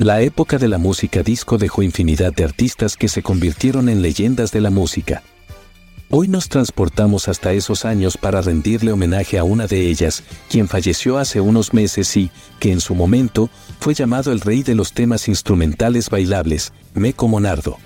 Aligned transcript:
La 0.00 0.22
época 0.22 0.56
de 0.56 0.66
la 0.66 0.78
música 0.78 1.22
disco 1.22 1.58
dejó 1.58 1.82
infinidad 1.82 2.32
de 2.32 2.42
artistas 2.42 2.96
que 2.96 3.06
se 3.06 3.22
convirtieron 3.22 3.90
en 3.90 4.00
leyendas 4.00 4.50
de 4.50 4.62
la 4.62 4.70
música. 4.70 5.22
Hoy 6.08 6.26
nos 6.26 6.48
transportamos 6.48 7.28
hasta 7.28 7.52
esos 7.52 7.84
años 7.84 8.16
para 8.16 8.40
rendirle 8.40 8.92
homenaje 8.92 9.38
a 9.38 9.44
una 9.44 9.66
de 9.66 9.90
ellas, 9.90 10.22
quien 10.48 10.68
falleció 10.68 11.18
hace 11.18 11.42
unos 11.42 11.74
meses 11.74 12.16
y, 12.16 12.30
que 12.58 12.72
en 12.72 12.80
su 12.80 12.94
momento, 12.94 13.50
fue 13.78 13.92
llamado 13.92 14.32
el 14.32 14.40
rey 14.40 14.62
de 14.62 14.74
los 14.74 14.94
temas 14.94 15.28
instrumentales 15.28 16.08
bailables, 16.08 16.72
Meco 16.94 17.28
Monardo. 17.28 17.76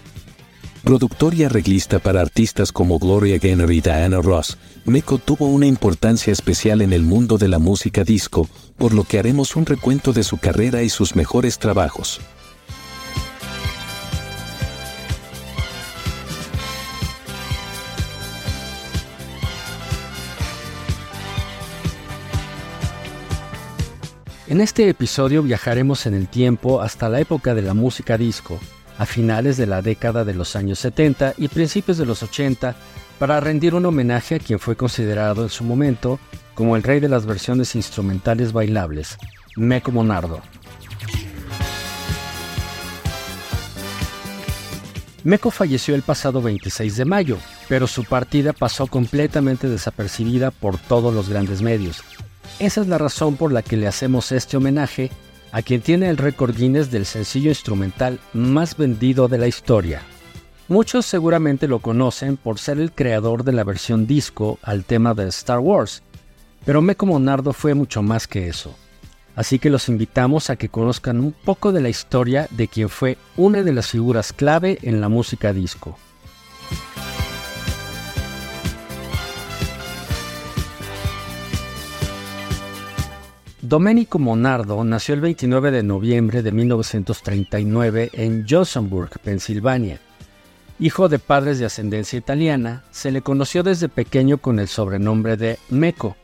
Productor 0.84 1.32
y 1.32 1.44
arreglista 1.44 1.98
para 1.98 2.20
artistas 2.20 2.70
como 2.70 2.98
Gloria 2.98 3.38
Gaynor 3.38 3.72
y 3.72 3.80
Diana 3.80 4.20
Ross, 4.20 4.58
Meco 4.84 5.16
tuvo 5.16 5.46
una 5.46 5.66
importancia 5.66 6.30
especial 6.30 6.82
en 6.82 6.92
el 6.92 7.00
mundo 7.00 7.38
de 7.38 7.48
la 7.48 7.58
música 7.58 8.04
disco, 8.04 8.50
por 8.76 8.92
lo 8.92 9.04
que 9.04 9.18
haremos 9.18 9.56
un 9.56 9.64
recuento 9.64 10.12
de 10.12 10.22
su 10.22 10.36
carrera 10.36 10.82
y 10.82 10.90
sus 10.90 11.16
mejores 11.16 11.58
trabajos. 11.58 12.20
En 24.46 24.60
este 24.60 24.86
episodio 24.90 25.42
viajaremos 25.42 26.04
en 26.04 26.12
el 26.12 26.28
tiempo 26.28 26.82
hasta 26.82 27.08
la 27.08 27.20
época 27.20 27.54
de 27.54 27.62
la 27.62 27.72
música 27.72 28.18
disco, 28.18 28.60
a 28.98 29.06
finales 29.06 29.56
de 29.56 29.66
la 29.66 29.82
década 29.82 30.24
de 30.24 30.34
los 30.34 30.56
años 30.56 30.78
70 30.78 31.34
y 31.38 31.48
principios 31.48 31.98
de 31.98 32.06
los 32.06 32.22
80, 32.22 32.74
para 33.18 33.40
rendir 33.40 33.74
un 33.74 33.86
homenaje 33.86 34.36
a 34.36 34.38
quien 34.38 34.58
fue 34.58 34.76
considerado 34.76 35.42
en 35.42 35.48
su 35.48 35.64
momento 35.64 36.18
como 36.54 36.76
el 36.76 36.82
rey 36.82 37.00
de 37.00 37.08
las 37.08 37.26
versiones 37.26 37.74
instrumentales 37.74 38.52
bailables, 38.52 39.16
Meco 39.56 39.90
Monardo. 39.92 40.40
Meco 45.22 45.50
falleció 45.50 45.94
el 45.94 46.02
pasado 46.02 46.42
26 46.42 46.96
de 46.96 47.04
mayo, 47.04 47.38
pero 47.68 47.86
su 47.86 48.04
partida 48.04 48.52
pasó 48.52 48.86
completamente 48.86 49.68
desapercibida 49.68 50.50
por 50.50 50.76
todos 50.76 51.14
los 51.14 51.30
grandes 51.30 51.62
medios, 51.62 52.04
esa 52.58 52.82
es 52.82 52.86
la 52.86 52.98
razón 52.98 53.36
por 53.36 53.52
la 53.52 53.62
que 53.62 53.76
le 53.76 53.88
hacemos 53.88 54.30
este 54.30 54.56
homenaje 54.56 55.10
a 55.54 55.62
quien 55.62 55.82
tiene 55.82 56.08
el 56.08 56.16
récord 56.16 56.52
Guinness 56.56 56.90
del 56.90 57.06
sencillo 57.06 57.48
instrumental 57.48 58.18
más 58.32 58.76
vendido 58.76 59.28
de 59.28 59.38
la 59.38 59.46
historia. 59.46 60.02
Muchos 60.66 61.06
seguramente 61.06 61.68
lo 61.68 61.78
conocen 61.78 62.36
por 62.36 62.58
ser 62.58 62.80
el 62.80 62.90
creador 62.90 63.44
de 63.44 63.52
la 63.52 63.62
versión 63.62 64.08
disco 64.08 64.58
al 64.62 64.84
tema 64.84 65.14
de 65.14 65.28
Star 65.28 65.60
Wars, 65.60 66.02
pero 66.64 66.82
Meco 66.82 67.06
Monardo 67.06 67.52
fue 67.52 67.74
mucho 67.74 68.02
más 68.02 68.26
que 68.26 68.48
eso. 68.48 68.74
Así 69.36 69.60
que 69.60 69.70
los 69.70 69.88
invitamos 69.88 70.50
a 70.50 70.56
que 70.56 70.70
conozcan 70.70 71.20
un 71.20 71.30
poco 71.30 71.70
de 71.70 71.82
la 71.82 71.88
historia 71.88 72.48
de 72.50 72.66
quien 72.66 72.88
fue 72.88 73.16
una 73.36 73.62
de 73.62 73.72
las 73.72 73.90
figuras 73.90 74.32
clave 74.32 74.80
en 74.82 75.00
la 75.00 75.08
música 75.08 75.52
disco. 75.52 75.96
Domenico 83.66 84.18
Monardo 84.18 84.84
nació 84.84 85.14
el 85.14 85.22
29 85.22 85.70
de 85.70 85.82
noviembre 85.82 86.42
de 86.42 86.52
1939 86.52 88.10
en 88.12 88.44
Johnsonburg, 88.46 89.18
Pensilvania. 89.20 90.00
Hijo 90.78 91.08
de 91.08 91.18
padres 91.18 91.58
de 91.58 91.64
ascendencia 91.64 92.18
italiana, 92.18 92.84
se 92.90 93.10
le 93.10 93.22
conoció 93.22 93.62
desde 93.62 93.88
pequeño 93.88 94.36
con 94.36 94.58
el 94.58 94.68
sobrenombre 94.68 95.38
de 95.38 95.58
Meco, 95.70 96.14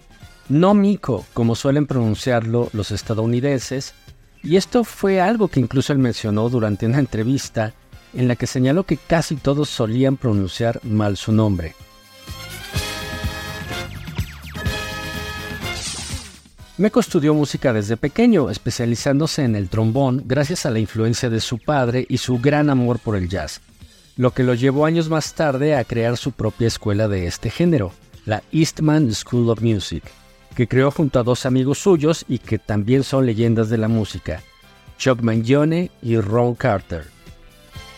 no 0.51 0.75
Mico, 0.75 1.25
como 1.33 1.55
suelen 1.55 1.87
pronunciarlo 1.87 2.69
los 2.75 2.91
estadounidenses, 2.91 3.95
y 4.43 4.57
esto 4.57 4.85
fue 4.85 5.23
algo 5.23 5.49
que 5.49 5.61
incluso 5.61 5.95
él 5.95 5.99
mencionó 5.99 6.51
durante 6.51 6.85
una 6.85 6.99
entrevista 6.99 7.73
en 8.13 8.29
la 8.29 8.37
que 8.37 8.47
señaló 8.47 8.85
que 8.85 8.99
casi 8.99 9.37
todos 9.37 9.71
solían 9.71 10.19
pronunciar 10.19 10.79
mal 10.85 11.17
su 11.17 11.33
nombre. 11.33 11.75
Meco 16.81 16.99
estudió 16.99 17.35
música 17.35 17.75
desde 17.75 17.99
pequeño, 17.99 18.49
especializándose 18.49 19.45
en 19.45 19.55
el 19.55 19.69
trombón 19.69 20.23
gracias 20.25 20.65
a 20.65 20.71
la 20.71 20.79
influencia 20.79 21.29
de 21.29 21.41
su 21.41 21.59
padre 21.59 22.07
y 22.09 22.17
su 22.17 22.39
gran 22.39 22.71
amor 22.71 22.99
por 23.01 23.17
el 23.17 23.29
jazz, 23.29 23.61
lo 24.17 24.31
que 24.31 24.45
lo 24.45 24.55
llevó 24.55 24.87
años 24.87 25.11
más 25.11 25.35
tarde 25.35 25.77
a 25.77 25.85
crear 25.85 26.17
su 26.17 26.33
propia 26.33 26.69
escuela 26.69 27.07
de 27.07 27.27
este 27.27 27.51
género, 27.51 27.93
la 28.25 28.43
Eastman 28.51 29.15
School 29.15 29.51
of 29.51 29.61
Music, 29.61 30.05
que 30.57 30.69
creó 30.69 30.91
junto 30.91 31.21
a 31.21 31.23
dos 31.23 31.45
amigos 31.45 31.81
suyos 31.81 32.25
y 32.27 32.39
que 32.39 32.59
también 32.59 33.03
son 33.03 33.27
leyendas 33.27 33.69
de 33.69 33.77
la 33.77 33.89
música, 33.89 34.41
Chuck 34.97 35.21
Mangione 35.21 35.91
y 36.01 36.17
Ron 36.17 36.55
Carter. 36.55 37.05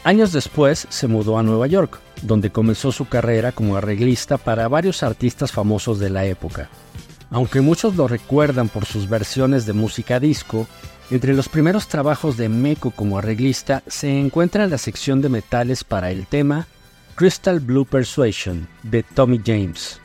Años 0.03 0.33
después 0.33 0.89
se 0.91 1.07
mudó 1.07 1.39
a 1.39 1.45
Nueva 1.45 1.69
York, 1.69 2.01
donde 2.23 2.51
comenzó 2.51 2.91
su 2.91 3.07
carrera 3.07 3.53
como 3.53 3.77
arreglista 3.77 4.39
para 4.39 4.67
varios 4.67 5.05
artistas 5.05 5.53
famosos 5.53 6.01
de 6.01 6.11
la 6.11 6.25
época. 6.25 6.69
Aunque 7.33 7.63
muchos 7.63 7.97
lo 7.97 8.09
recuerdan 8.09 8.69
por 8.69 8.85
sus 8.85 9.09
versiones 9.09 9.65
de 9.65 9.73
música 9.73 10.21
disco, 10.21 10.67
entre 11.11 11.33
los 11.35 11.49
primeros 11.49 11.89
trabajos 11.89 12.37
de 12.37 12.49
Meco 12.49 12.91
como 12.91 13.19
arreglista 13.19 13.83
se 13.87 14.19
encuentra 14.19 14.67
la 14.67 14.79
sección 14.79 15.23
de 15.23 15.31
metales 15.31 15.83
para 15.83 16.11
el 16.11 16.27
tema 16.27 16.67
Crystal 17.15 17.61
Blue 17.61 17.87
Persuasion 17.87 18.69
de 18.83 19.03
Tommy 19.03 19.41
James. 19.45 20.01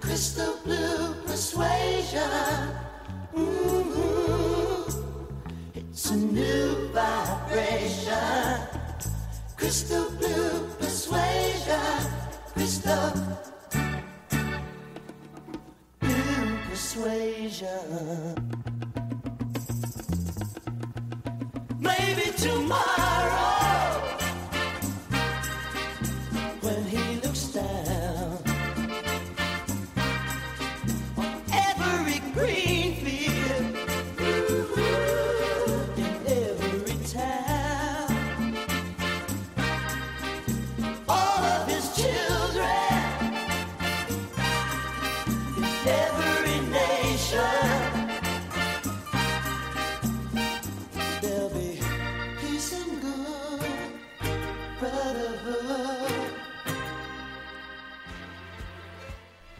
Crystal 0.00 0.54
Blue 0.64 1.14
Persuasion. 1.26 2.22
Mm-hmm. 3.34 4.90
It's 5.74 6.10
a 6.10 6.16
new 6.16 6.90
vibration. 6.92 8.14
Crystal 9.56 10.06
Blue 10.18 10.66
Persuasion. 10.78 11.26
Persuasion. 16.96 18.34
Maybe 21.78 22.30
tomorrow. 22.36 23.65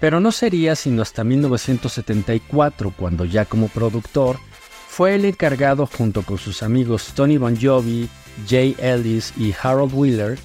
Pero 0.07 0.21
no 0.21 0.31
sería 0.31 0.77
sino 0.77 1.03
hasta 1.03 1.25
1974 1.25 2.95
cuando 2.97 3.25
ya 3.25 3.45
como 3.45 3.67
productor 3.67 4.39
fue 4.87 5.17
el 5.17 5.25
encargado 5.25 5.85
junto 5.85 6.23
con 6.23 6.39
sus 6.39 6.63
amigos 6.63 7.11
Tony 7.17 7.39
Bon 7.39 7.61
Jovi, 7.61 8.09
Jay 8.49 8.77
Ellis 8.79 9.33
y 9.37 9.53
Harold 9.61 9.93
Wheeler 9.93 10.39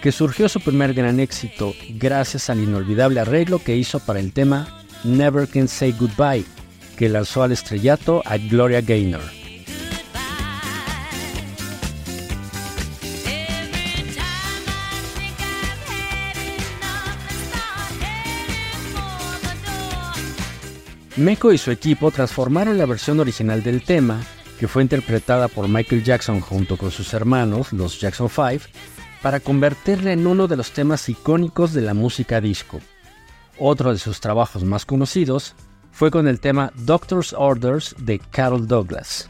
que 0.00 0.12
surgió 0.12 0.48
su 0.48 0.60
primer 0.60 0.94
gran 0.94 1.18
éxito 1.18 1.74
gracias 1.94 2.50
al 2.50 2.60
inolvidable 2.60 3.18
arreglo 3.18 3.58
que 3.58 3.74
hizo 3.74 3.98
para 3.98 4.20
el 4.20 4.32
tema 4.32 4.80
Never 5.02 5.48
Can 5.48 5.66
Say 5.66 5.92
Goodbye, 5.98 6.44
que 6.96 7.08
lanzó 7.08 7.42
al 7.42 7.50
estrellato 7.50 8.22
a 8.24 8.36
Gloria 8.36 8.80
Gaynor. 8.80 9.39
Meco 21.16 21.52
y 21.52 21.58
su 21.58 21.72
equipo 21.72 22.12
transformaron 22.12 22.78
la 22.78 22.86
versión 22.86 23.18
original 23.18 23.62
del 23.64 23.82
tema, 23.82 24.20
que 24.60 24.68
fue 24.68 24.82
interpretada 24.82 25.48
por 25.48 25.68
Michael 25.68 26.04
Jackson 26.04 26.40
junto 26.40 26.76
con 26.76 26.92
sus 26.92 27.12
hermanos, 27.14 27.72
los 27.72 28.00
Jackson 28.00 28.28
5, 28.28 28.66
para 29.20 29.40
convertirla 29.40 30.12
en 30.12 30.26
uno 30.26 30.46
de 30.46 30.56
los 30.56 30.70
temas 30.70 31.08
icónicos 31.08 31.72
de 31.72 31.82
la 31.82 31.94
música 31.94 32.40
disco. 32.40 32.80
Otro 33.58 33.92
de 33.92 33.98
sus 33.98 34.20
trabajos 34.20 34.62
más 34.62 34.86
conocidos 34.86 35.56
fue 35.90 36.12
con 36.12 36.28
el 36.28 36.38
tema 36.38 36.72
Doctor's 36.76 37.34
Orders 37.36 37.96
de 37.98 38.20
Carol 38.20 38.68
Douglas. 38.68 39.28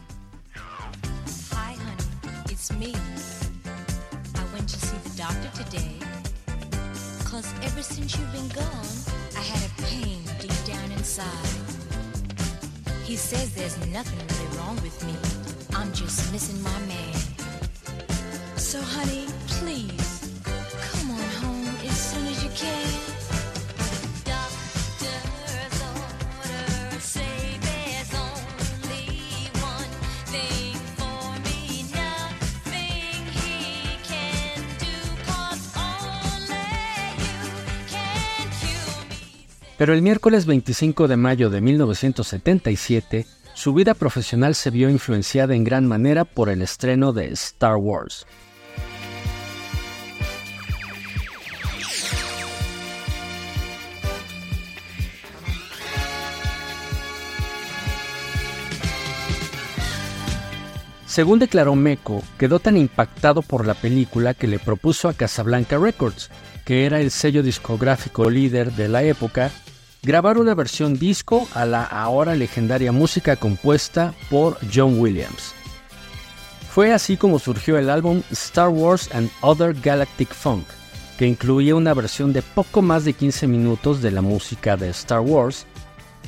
He 13.10 13.16
says 13.16 13.52
there's 13.56 13.76
nothing 13.88 14.20
really 14.28 14.56
wrong 14.56 14.76
with 14.84 15.04
me. 15.04 15.16
I'm 15.74 15.92
just 15.92 16.32
missing 16.32 16.62
my 16.62 16.78
man. 16.86 17.12
So 18.56 18.80
honey, 18.80 19.26
please, 19.48 20.30
come 20.44 21.10
on 21.10 21.28
home 21.42 21.74
as 21.88 22.00
soon 22.00 22.24
as 22.28 22.44
you 22.44 22.50
can. 22.50 23.19
Pero 39.80 39.94
el 39.94 40.02
miércoles 40.02 40.44
25 40.44 41.08
de 41.08 41.16
mayo 41.16 41.48
de 41.48 41.62
1977, 41.62 43.24
su 43.54 43.72
vida 43.72 43.94
profesional 43.94 44.54
se 44.54 44.68
vio 44.68 44.90
influenciada 44.90 45.54
en 45.54 45.64
gran 45.64 45.86
manera 45.86 46.26
por 46.26 46.50
el 46.50 46.60
estreno 46.60 47.14
de 47.14 47.28
Star 47.28 47.76
Wars. 47.76 48.26
Según 61.06 61.38
declaró 61.38 61.74
Meco, 61.74 62.22
quedó 62.36 62.58
tan 62.58 62.76
impactado 62.76 63.40
por 63.40 63.66
la 63.66 63.72
película 63.72 64.34
que 64.34 64.46
le 64.46 64.58
propuso 64.58 65.08
a 65.08 65.14
Casablanca 65.14 65.78
Records, 65.78 66.30
que 66.66 66.84
era 66.84 67.00
el 67.00 67.10
sello 67.10 67.42
discográfico 67.42 68.28
líder 68.28 68.72
de 68.72 68.88
la 68.88 69.02
época, 69.02 69.50
grabar 70.02 70.38
una 70.38 70.54
versión 70.54 70.98
disco 70.98 71.46
a 71.54 71.66
la 71.66 71.84
ahora 71.84 72.34
legendaria 72.34 72.92
música 72.92 73.36
compuesta 73.36 74.14
por 74.30 74.58
John 74.72 74.98
Williams. 74.98 75.54
Fue 76.70 76.92
así 76.92 77.16
como 77.16 77.38
surgió 77.38 77.76
el 77.76 77.90
álbum 77.90 78.22
Star 78.30 78.68
Wars 78.68 79.10
and 79.12 79.30
Other 79.42 79.74
Galactic 79.74 80.32
Funk, 80.32 80.64
que 81.18 81.26
incluía 81.26 81.74
una 81.74 81.92
versión 81.92 82.32
de 82.32 82.42
poco 82.42 82.80
más 82.80 83.04
de 83.04 83.12
15 83.12 83.46
minutos 83.46 84.00
de 84.00 84.10
la 84.10 84.22
música 84.22 84.76
de 84.76 84.88
Star 84.90 85.20
Wars, 85.20 85.66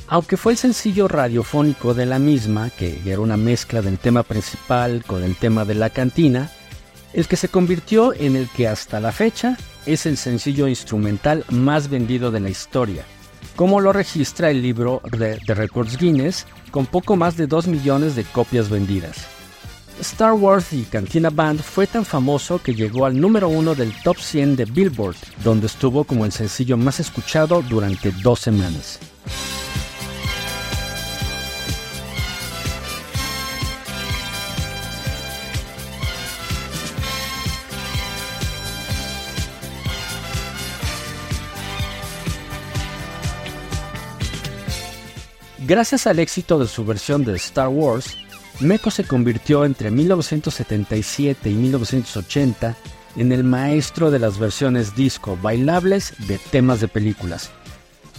aunque 0.07 0.37
fue 0.37 0.51
el 0.51 0.57
sencillo 0.57 1.07
radiofónico 1.07 1.93
de 1.93 2.05
la 2.05 2.19
misma, 2.19 2.69
que 2.69 3.01
era 3.05 3.21
una 3.21 3.37
mezcla 3.37 3.81
del 3.81 3.97
tema 3.97 4.21
principal 4.21 5.03
con 5.07 5.23
el 5.23 5.35
tema 5.35 5.65
de 5.65 5.75
la 5.75 5.89
cantina, 5.89 6.51
el 7.13 7.27
que 7.27 7.37
se 7.37 7.47
convirtió 7.47 8.13
en 8.13 8.35
el 8.35 8.49
que 8.49 8.67
hasta 8.67 8.99
la 8.99 9.11
fecha 9.11 9.57
es 9.85 10.05
el 10.05 10.17
sencillo 10.17 10.67
instrumental 10.67 11.45
más 11.49 11.89
vendido 11.89 12.31
de 12.31 12.41
la 12.41 12.49
historia, 12.49 13.05
como 13.55 13.79
lo 13.79 13.93
registra 13.93 14.49
el 14.49 14.61
libro 14.61 15.01
de, 15.11 15.37
Records 15.47 15.97
Guinness, 15.97 16.45
con 16.71 16.85
poco 16.85 17.15
más 17.15 17.37
de 17.37 17.47
2 17.47 17.67
millones 17.67 18.15
de 18.15 18.23
copias 18.23 18.69
vendidas. 18.69 19.27
Star 19.99 20.33
Wars 20.33 20.73
y 20.73 20.83
Cantina 20.83 21.29
Band 21.29 21.61
fue 21.61 21.85
tan 21.85 22.03
famoso 22.03 22.61
que 22.61 22.73
llegó 22.73 23.05
al 23.05 23.19
número 23.19 23.47
uno 23.47 23.75
del 23.75 23.93
top 24.03 24.17
100 24.17 24.55
de 24.55 24.65
Billboard, 24.65 25.15
donde 25.43 25.67
estuvo 25.67 26.03
como 26.03 26.25
el 26.25 26.31
sencillo 26.31 26.77
más 26.77 26.99
escuchado 26.99 27.61
durante 27.61 28.11
dos 28.11 28.39
semanas. 28.39 28.99
Gracias 45.65 46.07
al 46.07 46.19
éxito 46.19 46.59
de 46.59 46.67
su 46.67 46.83
versión 46.83 47.23
de 47.23 47.37
Star 47.37 47.69
Wars, 47.69 48.17
Meko 48.59 48.91
se 48.91 49.05
convirtió 49.05 49.63
entre 49.63 49.91
1977 49.91 51.49
y 51.49 51.53
1980 51.53 52.75
en 53.15 53.31
el 53.31 53.45
maestro 53.45 54.11
de 54.11 54.19
las 54.19 54.37
versiones 54.37 54.93
disco 54.93 55.37
bailables 55.41 56.15
de 56.27 56.37
temas 56.51 56.81
de 56.81 56.89
películas. 56.89 57.49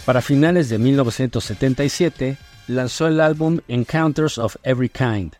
Para 0.05 0.23
finales 0.23 0.69
de 0.69 0.79
1977, 0.79 2.37
lanzó 2.67 3.05
el 3.05 3.21
álbum 3.21 3.59
Encounters 3.67 4.39
of 4.39 4.55
Every 4.63 4.89
Kind, 4.89 5.35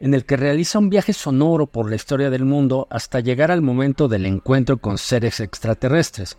en 0.00 0.14
el 0.14 0.24
que 0.24 0.38
realiza 0.38 0.78
un 0.78 0.88
viaje 0.88 1.12
sonoro 1.12 1.66
por 1.66 1.90
la 1.90 1.96
historia 1.96 2.30
del 2.30 2.46
mundo 2.46 2.88
hasta 2.88 3.20
llegar 3.20 3.50
al 3.50 3.60
momento 3.60 4.08
del 4.08 4.24
encuentro 4.24 4.78
con 4.78 4.96
seres 4.96 5.40
extraterrestres, 5.40 6.38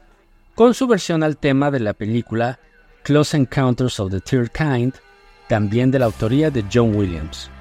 con 0.56 0.74
su 0.74 0.88
versión 0.88 1.22
al 1.22 1.38
tema 1.38 1.70
de 1.70 1.80
la 1.80 1.94
película 1.94 2.60
Close 3.04 3.38
Encounters 3.38 4.00
of 4.00 4.10
the 4.10 4.20
Third 4.20 4.50
Kind, 4.50 4.96
también 5.52 5.92
de 5.92 6.00
la 6.00 6.06
autoría 6.06 6.50
de 6.50 6.64
John 6.74 6.96
Williams. 6.96 7.52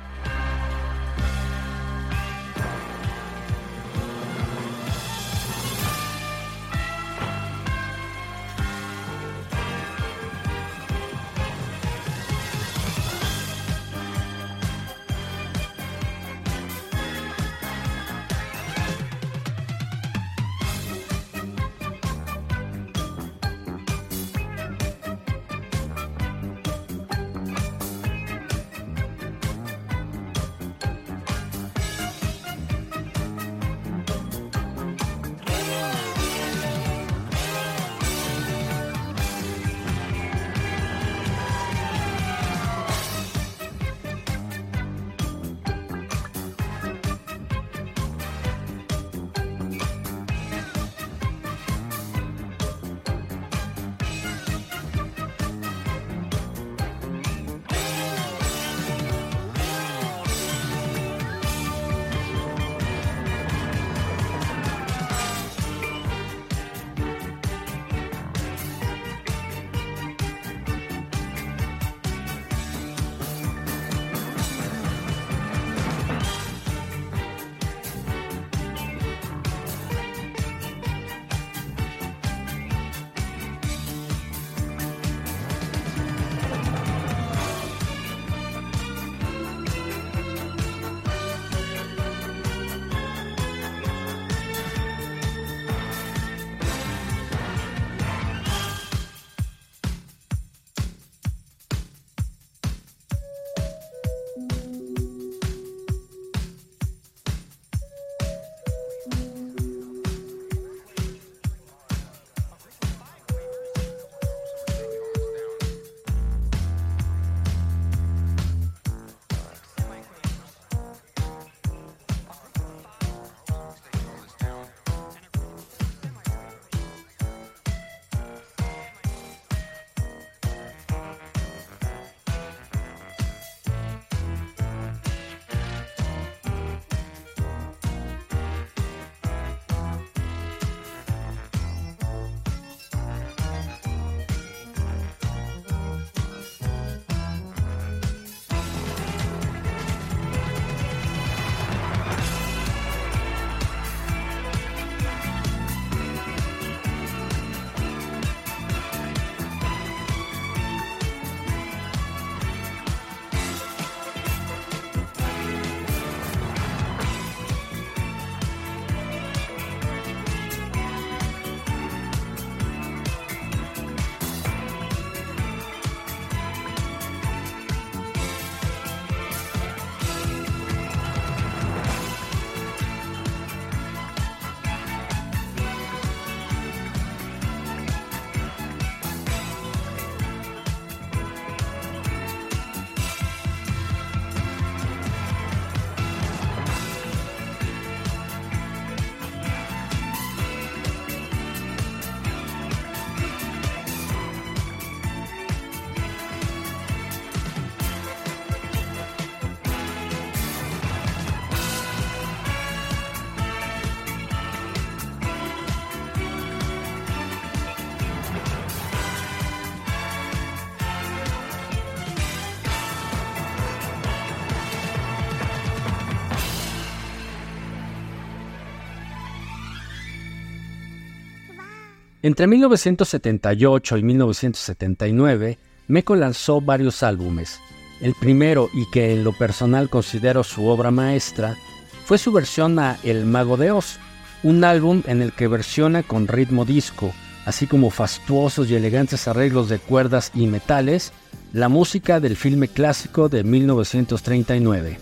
Entre 232.22 232.46
1978 232.46 233.96
y 233.96 234.02
1979, 234.02 235.58
Meco 235.88 236.16
lanzó 236.16 236.60
varios 236.60 237.02
álbumes. 237.02 237.60
El 238.02 238.14
primero, 238.14 238.68
y 238.74 238.90
que 238.90 239.12
en 239.12 239.24
lo 239.24 239.32
personal 239.32 239.88
considero 239.88 240.44
su 240.44 240.66
obra 240.66 240.90
maestra, 240.90 241.56
fue 242.04 242.18
su 242.18 242.30
versión 242.30 242.78
a 242.78 242.98
El 243.04 243.24
Mago 243.24 243.56
de 243.56 243.70
Oz, 243.70 243.98
un 244.42 244.64
álbum 244.64 245.02
en 245.06 245.22
el 245.22 245.32
que 245.32 245.48
versiona 245.48 246.02
con 246.02 246.28
ritmo 246.28 246.66
disco, 246.66 247.10
así 247.46 247.66
como 247.66 247.88
fastuosos 247.88 248.70
y 248.70 248.74
elegantes 248.74 249.26
arreglos 249.26 249.70
de 249.70 249.78
cuerdas 249.78 250.30
y 250.34 250.46
metales, 250.46 251.12
la 251.54 251.70
música 251.70 252.20
del 252.20 252.36
filme 252.36 252.68
clásico 252.68 253.30
de 253.30 253.44
1939. 253.44 254.98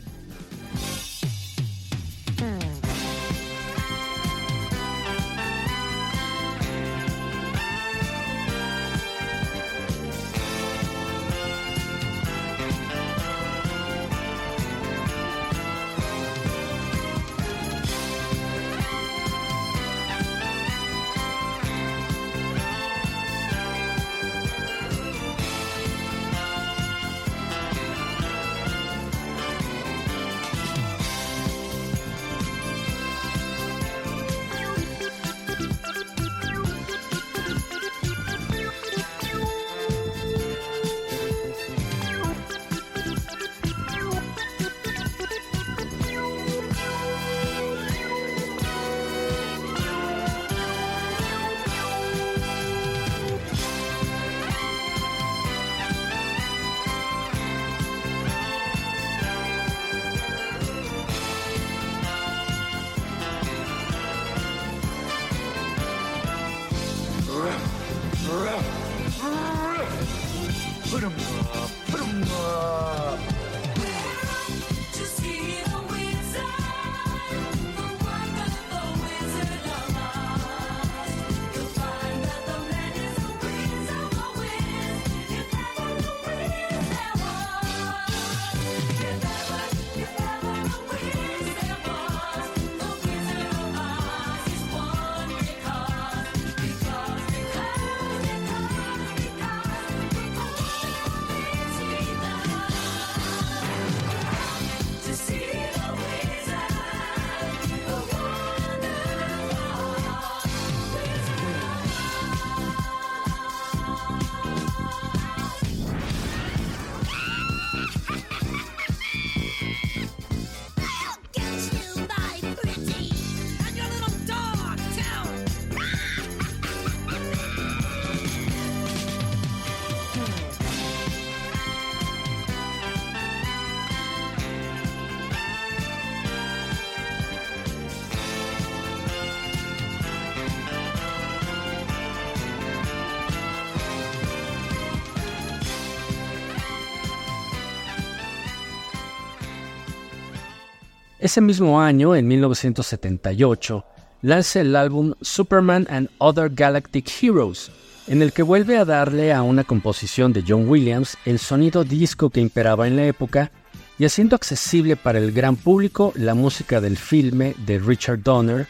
Ese 151.29 151.43
mismo 151.43 151.79
año, 151.79 152.15
en 152.15 152.27
1978, 152.27 153.85
lanza 154.23 154.63
el 154.63 154.75
álbum 154.75 155.13
Superman 155.21 155.87
and 155.91 156.09
Other 156.17 156.49
Galactic 156.49 157.07
Heroes, 157.21 157.71
en 158.07 158.23
el 158.23 158.33
que 158.33 158.43
vuelve 158.43 158.79
a 158.79 158.87
darle 158.87 159.35
a 159.35 159.43
una 159.43 159.63
composición 159.63 160.33
de 160.33 160.43
John 160.49 160.67
Williams 160.67 161.19
el 161.27 161.39
sonido 161.39 161.85
disco 161.85 162.31
que 162.31 162.41
imperaba 162.41 162.89
en 162.89 162.97
la 162.97 163.05
época 163.05 163.53
y 163.99 164.07
haciendo 164.07 164.37
accesible 164.37 164.97
para 164.97 165.19
el 165.19 165.33
gran 165.33 165.57
público 165.57 166.15
la 166.17 166.33
música 166.33 166.81
del 166.81 166.97
filme 166.97 167.55
de 167.67 167.79
Richard 167.79 168.23
Donner, 168.23 168.67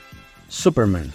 Superman. 0.49 1.13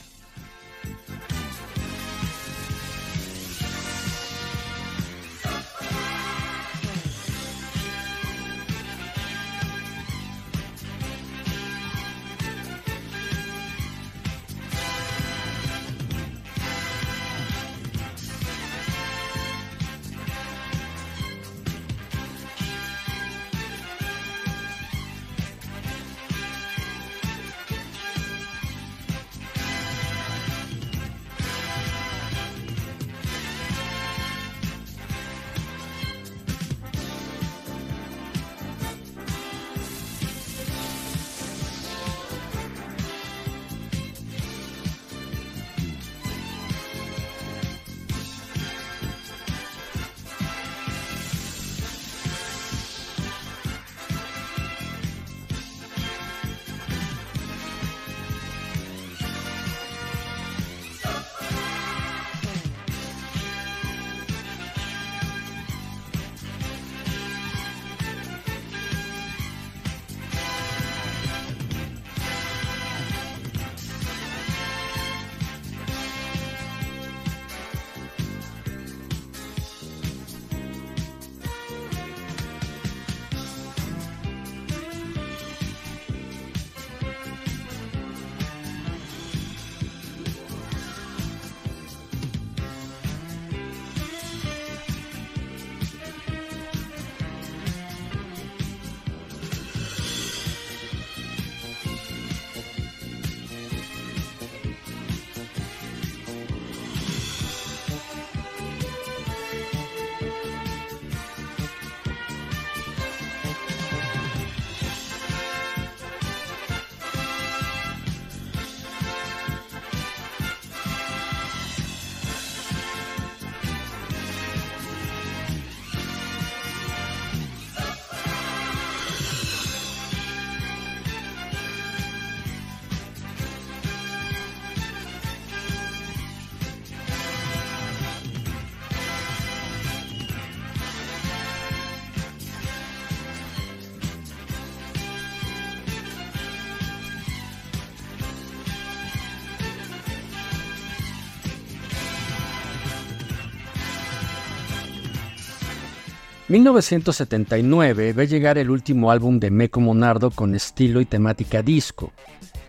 1979 156.53 158.13
ve 158.13 158.27
llegar 158.27 158.59
el 158.59 158.69
último 158.69 159.09
álbum 159.09 159.39
de 159.39 159.49
Meco 159.49 159.79
Monardo 159.79 160.29
con 160.29 160.53
estilo 160.53 161.01
y 161.01 161.05
temática 161.05 161.63
disco, 161.63 162.11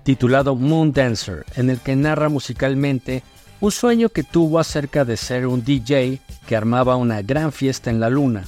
titulado 0.05 0.57
Moon 0.57 0.91
Dancer, 0.91 1.45
en 1.55 1.69
el 1.69 1.81
que 1.81 1.95
narra 1.95 2.31
musicalmente 2.31 3.23
un 3.61 3.71
sueño 3.71 4.09
que 4.09 4.23
tuvo 4.23 4.59
acerca 4.59 5.05
de 5.05 5.19
ser 5.19 5.47
un 5.47 5.63
DJ 5.63 6.19
que 6.47 6.57
armaba 6.57 6.97
una 6.97 7.21
gran 7.21 7.53
fiesta 7.53 7.91
en 7.91 8.01
la 8.01 8.09
luna. 8.09 8.45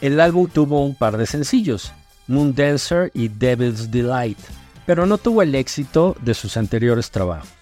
El 0.00 0.18
álbum 0.18 0.48
tuvo 0.52 0.84
un 0.84 0.96
par 0.96 1.18
de 1.18 1.26
sencillos, 1.26 1.92
Moon 2.26 2.52
Dancer 2.52 3.12
y 3.14 3.28
Devil's 3.28 3.92
Delight, 3.92 4.38
pero 4.86 5.06
no 5.06 5.18
tuvo 5.18 5.42
el 5.42 5.54
éxito 5.54 6.16
de 6.20 6.34
sus 6.34 6.56
anteriores 6.56 7.12
trabajos. 7.12 7.57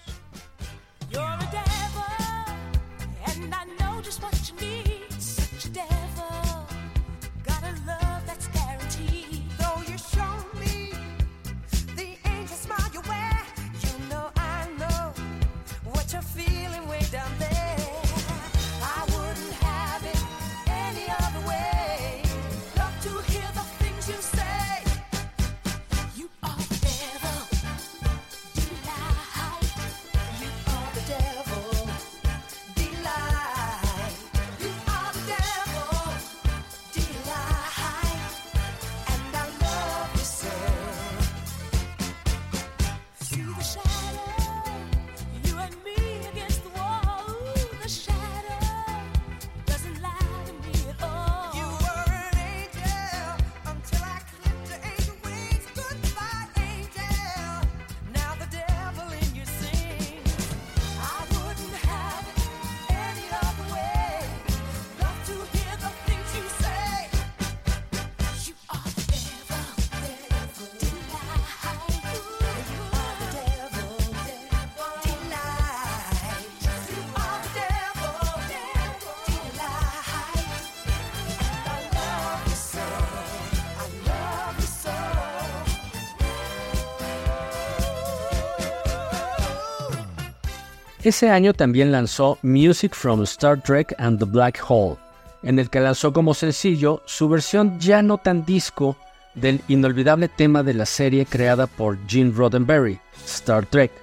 Ese 91.07 91.29
año 91.29 91.53
también 91.53 91.93
lanzó 91.93 92.37
Music 92.41 92.93
from 92.93 93.23
Star 93.23 93.61
Trek 93.61 93.95
and 93.97 94.19
the 94.19 94.25
Black 94.25 94.61
Hole, 94.67 94.97
en 95.41 95.57
el 95.57 95.69
que 95.69 95.79
lanzó 95.79 96.11
como 96.11 96.33
sencillo 96.33 97.01
su 97.05 97.29
versión 97.29 97.79
ya 97.79 98.01
no 98.01 98.17
tan 98.17 98.43
disco 98.43 98.97
del 99.33 99.61
inolvidable 99.69 100.27
tema 100.27 100.63
de 100.63 100.73
la 100.73 100.85
serie 100.85 101.25
creada 101.25 101.65
por 101.65 101.97
Gene 102.09 102.33
Roddenberry, 102.35 102.99
Star 103.25 103.65
Trek, 103.65 103.93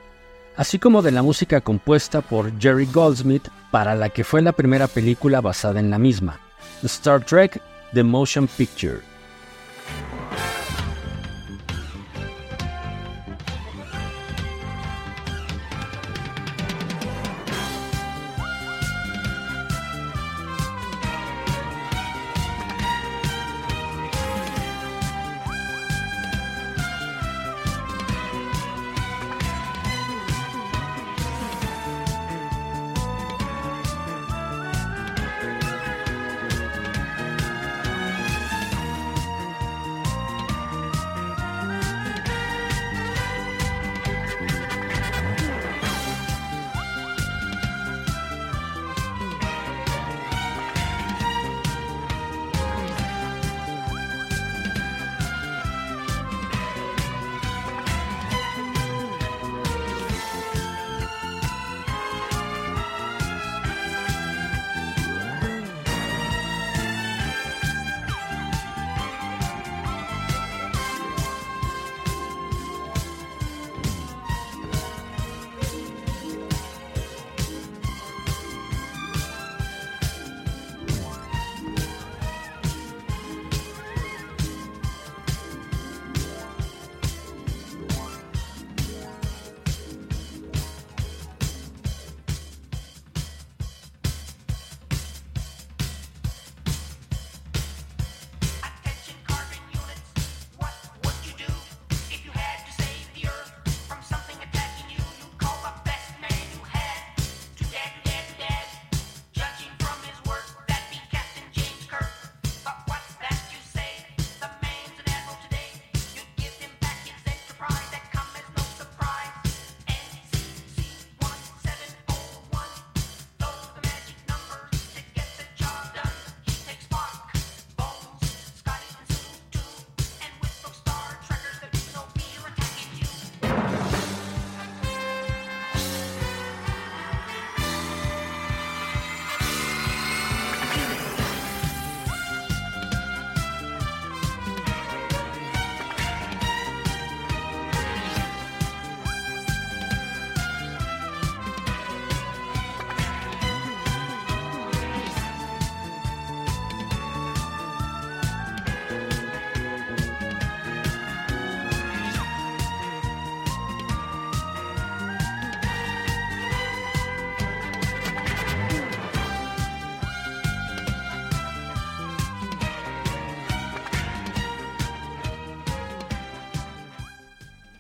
así 0.57 0.79
como 0.79 1.03
de 1.03 1.11
la 1.11 1.23
música 1.23 1.61
compuesta 1.61 2.23
por 2.23 2.59
Jerry 2.59 2.89
Goldsmith 2.91 3.49
para 3.71 3.95
la 3.95 4.09
que 4.09 4.25
fue 4.25 4.41
la 4.41 4.53
primera 4.53 4.87
película 4.87 5.43
basada 5.43 5.81
en 5.81 5.91
la 5.91 5.99
misma, 5.99 6.41
Star 6.85 7.23
Trek 7.23 7.61
The 7.93 8.03
Motion 8.03 8.49
Picture. 8.49 9.14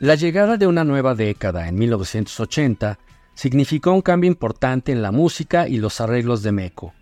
La 0.04 0.16
llegada 0.16 0.58
de 0.58 0.66
una 0.66 0.84
nueva 0.84 1.14
década 1.14 1.66
en 1.66 1.76
1980 1.76 2.98
significó 3.32 3.90
un 3.90 4.02
cambio 4.02 4.28
importante 4.28 4.92
en 4.92 5.00
la 5.00 5.12
música 5.12 5.66
y 5.66 5.78
los 5.78 5.98
arreglos 5.98 6.42
de 6.42 6.52
Meko. 6.52 6.92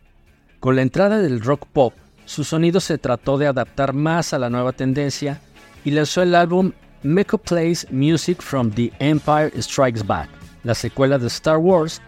Con 0.60 0.76
la 0.76 0.82
entrada 0.82 1.18
del 1.18 1.40
rock 1.40 1.66
pop, 1.66 1.94
su 2.26 2.44
sonido 2.44 2.78
se 2.78 2.98
trató 2.98 3.38
de 3.38 3.48
adaptar 3.48 3.92
más 3.92 4.32
a 4.32 4.38
la 4.38 4.50
nueva 4.50 4.70
tendencia 4.70 5.40
y 5.84 5.90
lanzó 5.90 6.22
el 6.22 6.36
álbum 6.36 6.70
Meko 7.02 7.38
Plays 7.38 7.88
Music 7.90 8.40
from 8.40 8.70
the 8.70 8.92
Empire 9.00 9.50
Strikes 9.60 10.06
Back, 10.06 10.28
la 10.62 10.76
secuela 10.76 11.18
de 11.18 11.26
Star 11.26 11.58
Wars, 11.58 12.00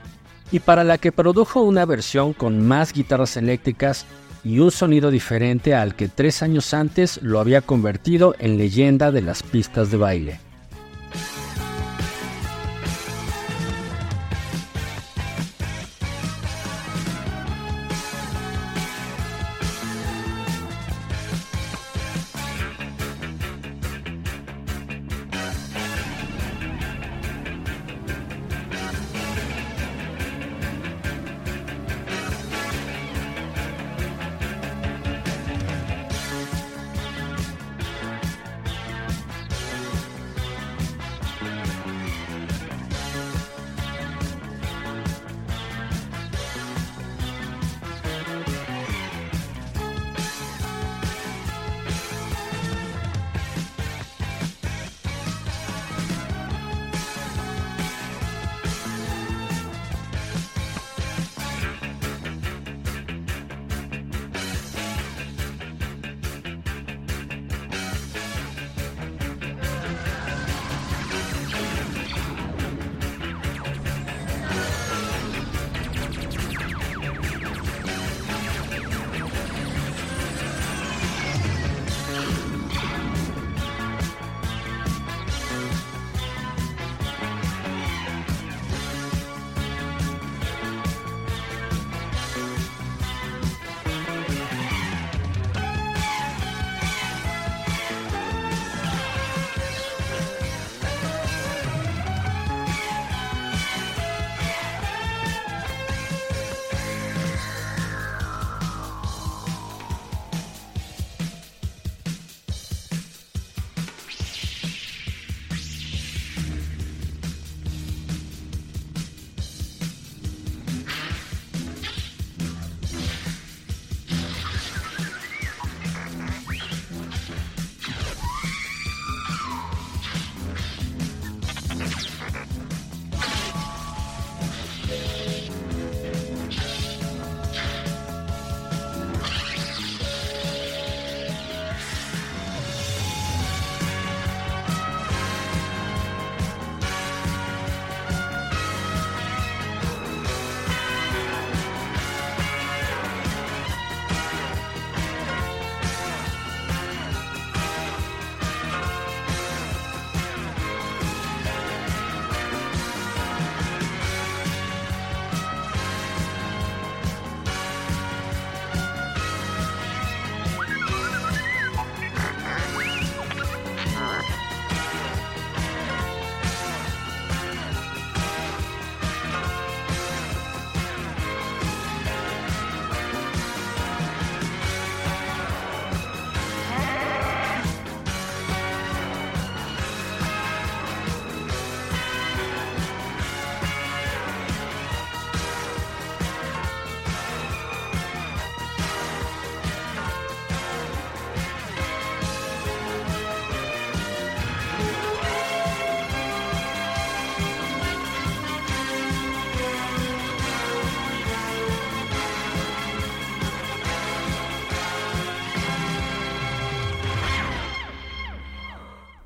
y 0.52 0.60
para 0.60 0.84
la 0.84 0.98
que 0.98 1.10
produjo 1.10 1.62
una 1.62 1.86
versión 1.86 2.34
con 2.34 2.64
más 2.64 2.92
guitarras 2.92 3.36
eléctricas 3.36 4.06
y 4.44 4.60
un 4.60 4.70
sonido 4.70 5.10
diferente 5.10 5.74
al 5.74 5.96
que 5.96 6.06
tres 6.06 6.40
años 6.44 6.72
antes 6.72 7.20
lo 7.20 7.40
había 7.40 7.62
convertido 7.62 8.36
en 8.38 8.58
leyenda 8.58 9.10
de 9.10 9.22
las 9.22 9.42
pistas 9.42 9.90
de 9.90 9.96
baile. 9.96 10.43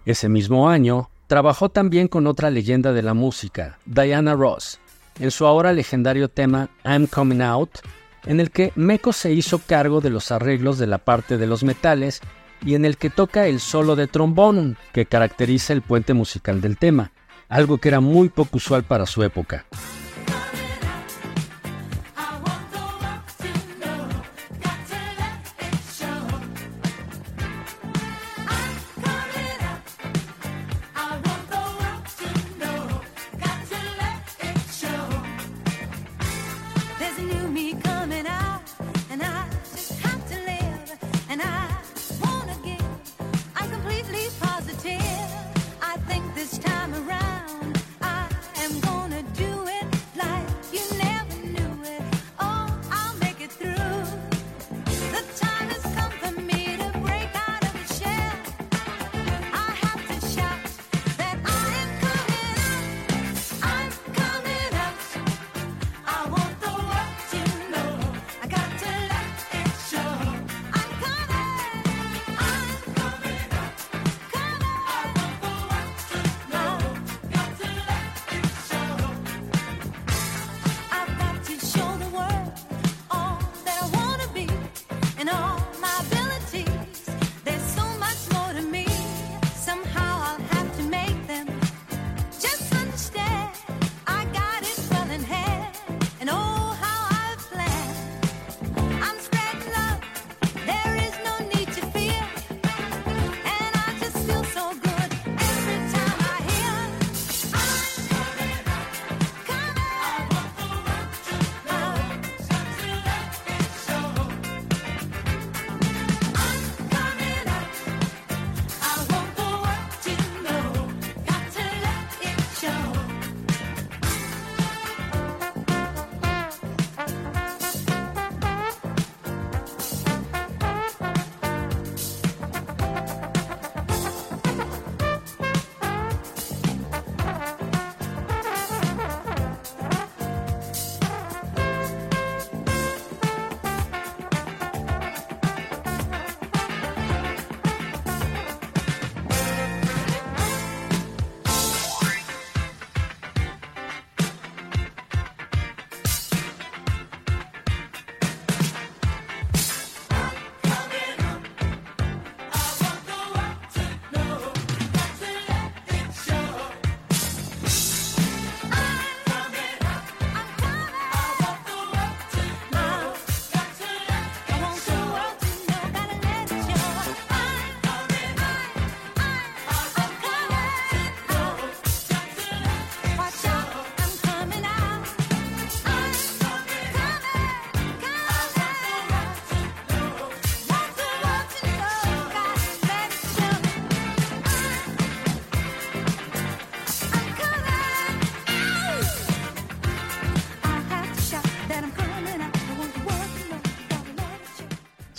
Ese 0.08 0.30
mismo 0.30 0.70
año, 0.70 1.10
trabajó 1.26 1.68
también 1.68 2.08
con 2.08 2.26
otra 2.26 2.50
leyenda 2.50 2.94
de 2.94 3.02
la 3.02 3.12
música, 3.12 3.78
Diana 3.84 4.34
Ross, 4.34 4.80
en 5.20 5.30
su 5.30 5.44
ahora 5.44 5.74
legendario 5.74 6.30
tema 6.30 6.70
I'm 6.82 7.06
Coming 7.06 7.42
Out, 7.42 7.80
en 8.24 8.40
el 8.40 8.50
que 8.50 8.72
Meko 8.74 9.12
se 9.12 9.34
hizo 9.34 9.58
cargo 9.58 10.00
de 10.00 10.08
los 10.08 10.32
arreglos 10.32 10.78
de 10.78 10.86
la 10.86 10.96
parte 10.96 11.36
de 11.36 11.46
los 11.46 11.62
metales 11.62 12.22
y 12.64 12.74
en 12.74 12.86
el 12.86 12.96
que 12.96 13.10
toca 13.10 13.48
el 13.48 13.60
solo 13.60 13.96
de 13.96 14.06
trombón 14.06 14.78
que 14.94 15.04
caracteriza 15.04 15.74
el 15.74 15.82
puente 15.82 16.14
musical 16.14 16.62
del 16.62 16.78
tema, 16.78 17.12
algo 17.50 17.76
que 17.76 17.88
era 17.88 18.00
muy 18.00 18.30
poco 18.30 18.56
usual 18.56 18.84
para 18.84 19.04
su 19.04 19.22
época. 19.22 19.66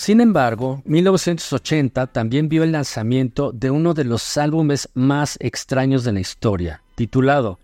Sin 0.09 0.21
embargo, 0.21 0.81
1980 0.85 2.07
también 2.07 2.49
vio 2.49 2.63
el 2.63 2.71
lanzamiento 2.71 3.51
de 3.51 3.69
uno 3.69 3.93
de 3.93 4.05
los 4.05 4.39
álbumes 4.39 4.89
más 4.95 5.37
extraños 5.39 6.03
de 6.03 6.13
la 6.13 6.19
historia, 6.19 6.81
titulado 6.95 7.59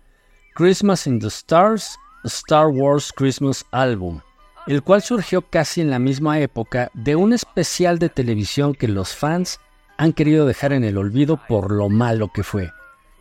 Christmas 0.54 1.08
in 1.08 1.18
the 1.18 1.26
Stars, 1.26 1.98
Star 2.22 2.68
Wars 2.68 3.12
Christmas 3.12 3.66
Album, 3.72 4.20
el 4.68 4.84
cual 4.84 5.02
surgió 5.02 5.42
casi 5.42 5.80
en 5.80 5.90
la 5.90 5.98
misma 5.98 6.38
época 6.38 6.88
de 6.94 7.16
un 7.16 7.32
especial 7.32 7.98
de 7.98 8.10
televisión 8.10 8.76
que 8.76 8.86
los 8.86 9.12
fans 9.12 9.58
han 9.96 10.12
querido 10.12 10.46
dejar 10.46 10.72
en 10.72 10.84
el 10.84 10.98
olvido 10.98 11.40
por 11.48 11.72
lo 11.72 11.88
malo 11.88 12.30
que 12.32 12.44
fue, 12.44 12.70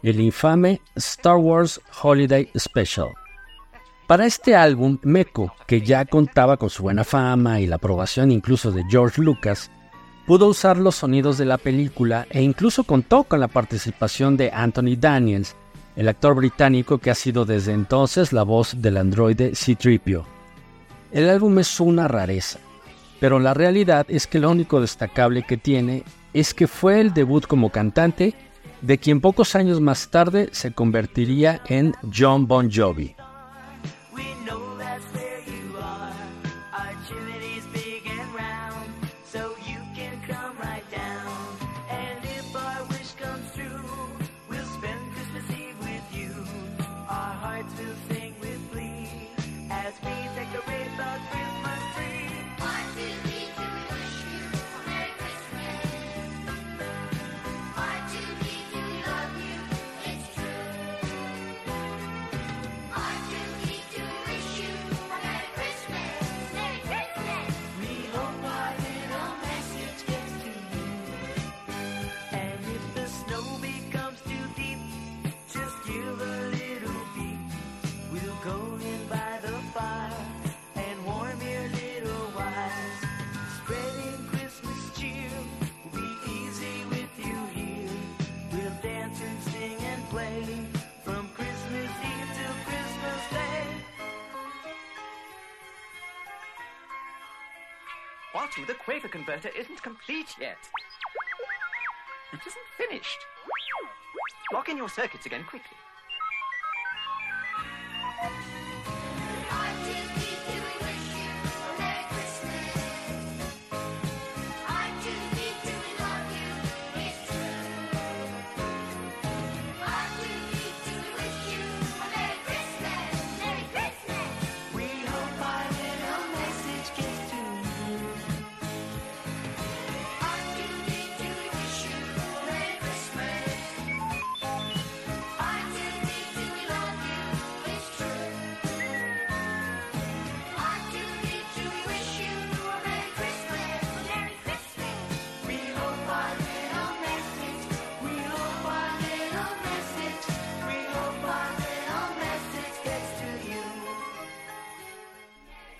el 0.04 0.20
infame 0.20 0.82
Star 0.98 1.38
Wars 1.38 1.82
Holiday 2.04 2.48
Special. 2.56 3.08
Para 4.08 4.28
este 4.28 4.56
álbum, 4.56 5.00
Meko, 5.02 5.52
que 5.66 5.82
ya 5.82 6.06
contaba 6.06 6.58
con 6.58 6.70
su 6.70 6.84
buena 6.84 7.04
fama 7.04 7.60
y 7.60 7.66
la 7.66 7.78
aprobación 7.78 8.32
incluso 8.32 8.72
de 8.72 8.84
George 8.88 9.20
Lucas, 9.20 9.72
pudo 10.28 10.48
usar 10.48 10.78
los 10.78 10.98
sonidos 10.98 11.40
de 11.40 11.46
la 11.46 11.58
película 11.58 12.28
e 12.30 12.44
incluso 12.44 12.84
contó 12.84 13.24
con 13.24 13.40
la 13.40 13.48
participación 13.48 14.38
de 14.38 14.52
Anthony 14.52 14.96
Daniels, 15.00 15.56
el 15.96 16.08
actor 16.08 16.36
británico 16.36 17.00
que 17.00 17.10
ha 17.10 17.16
sido 17.16 17.46
desde 17.46 17.74
entonces 17.74 18.32
la 18.32 18.44
voz 18.44 18.80
del 18.80 18.98
androide 18.98 19.56
C-Tripio. 19.56 20.24
El 21.12 21.28
álbum 21.28 21.58
es 21.58 21.80
una 21.80 22.08
rareza, 22.08 22.60
pero 23.20 23.40
la 23.40 23.56
realidad 23.56 24.06
es 24.08 24.28
que 24.28 24.38
lo 24.38 24.52
único 24.52 24.82
destacable 24.82 25.42
que 25.48 25.58
tiene 25.58 26.04
es 26.32 26.54
que 26.54 26.68
fue 26.68 27.02
el 27.02 27.12
debut 27.12 27.48
como 27.48 27.72
cantante 27.72 28.36
de 28.84 29.00
quien 29.00 29.20
pocos 29.20 29.56
años 29.56 29.82
más 29.82 30.12
tarde 30.12 30.50
se 30.52 30.74
convertiría 30.74 31.60
en 31.66 31.96
John 32.16 32.46
Bon 32.46 32.70
Jovi. 32.72 33.16
The 98.68 98.76
Quaker 98.76 99.08
converter 99.08 99.50
isn't 99.58 99.82
complete 99.82 100.36
yet. 100.40 100.58
It 102.32 102.40
isn't 102.46 102.66
finished. 102.78 103.18
Lock 104.54 104.70
in 104.70 104.78
your 104.78 104.88
circuits 104.88 105.26
again 105.26 105.44
quickly. 105.44 105.78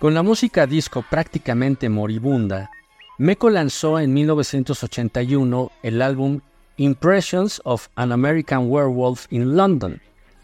Con 0.06 0.14
la 0.14 0.22
música 0.22 0.68
disco 0.68 1.04
prácticamente 1.10 1.90
moribunda, 1.90 2.70
Meko 3.18 3.50
lanzó 3.50 4.00
en 4.00 4.14
1981 4.14 5.72
el 5.82 6.00
álbum 6.00 6.42
Impressions 6.78 7.60
of 7.64 7.88
an 7.96 8.12
American 8.12 8.70
Werewolf 8.70 9.26
in 9.32 9.58
London, 9.58 10.00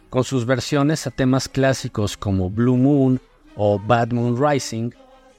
con 0.09 0.23
sus 0.23 0.47
versiones 0.47 1.05
a 1.05 1.11
temas 1.11 1.47
clásicos 1.47 2.17
como 2.17 2.49
Blue 2.49 2.75
Moon 2.75 3.21
o 3.55 3.77
Bad 3.77 4.13
Moon 4.13 4.35
Rising, 4.35 4.89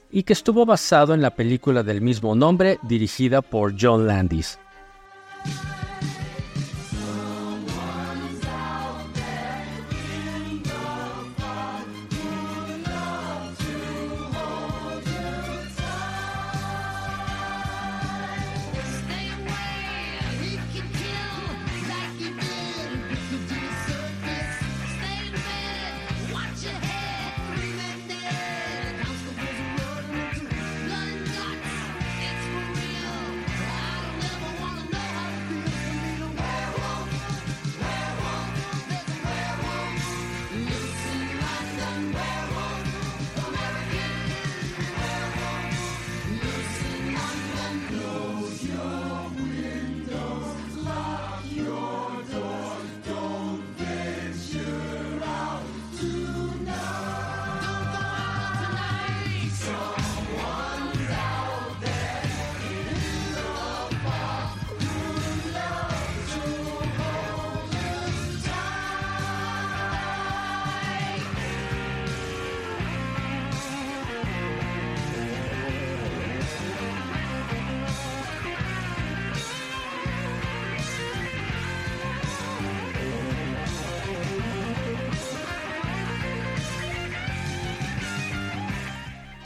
y 0.09 0.23
que 0.23 0.31
estuvo 0.31 0.65
basado 0.65 1.13
en 1.13 1.21
la 1.21 1.35
película 1.35 1.83
del 1.83 1.99
mismo 1.99 2.33
nombre 2.33 2.79
dirigida 2.83 3.41
por 3.41 3.75
John 3.77 4.07
Landis. 4.07 4.57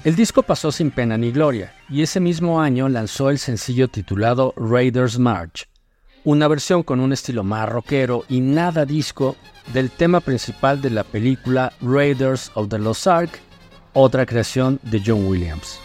El 0.07 0.15
disco 0.15 0.41
pasó 0.41 0.71
sin 0.71 0.91
pena 0.91 1.17
ni 1.17 1.33
gloria, 1.33 1.73
y 1.89 2.01
ese 2.01 2.21
mismo 2.21 2.61
año 2.61 2.87
lanzó 2.87 3.29
el 3.29 3.39
sencillo 3.39 3.89
titulado 3.89 4.53
Raiders 4.55 5.19
March, 5.19 5.67
una 6.23 6.47
versión 6.47 6.81
con 6.81 7.01
un 7.01 7.11
estilo 7.11 7.43
más 7.43 7.67
rockero 7.67 8.23
y 8.29 8.39
nada 8.39 8.85
disco 8.85 9.35
del 9.73 9.91
tema 9.91 10.21
principal 10.21 10.81
de 10.81 10.91
la 10.91 11.03
película 11.03 11.73
Raiders 11.81 12.51
of 12.53 12.69
the 12.69 12.79
Lost 12.79 13.05
Ark, 13.05 13.37
otra 13.91 14.25
creación 14.25 14.79
de 14.83 15.03
John 15.05 15.25
Williams. 15.25 15.77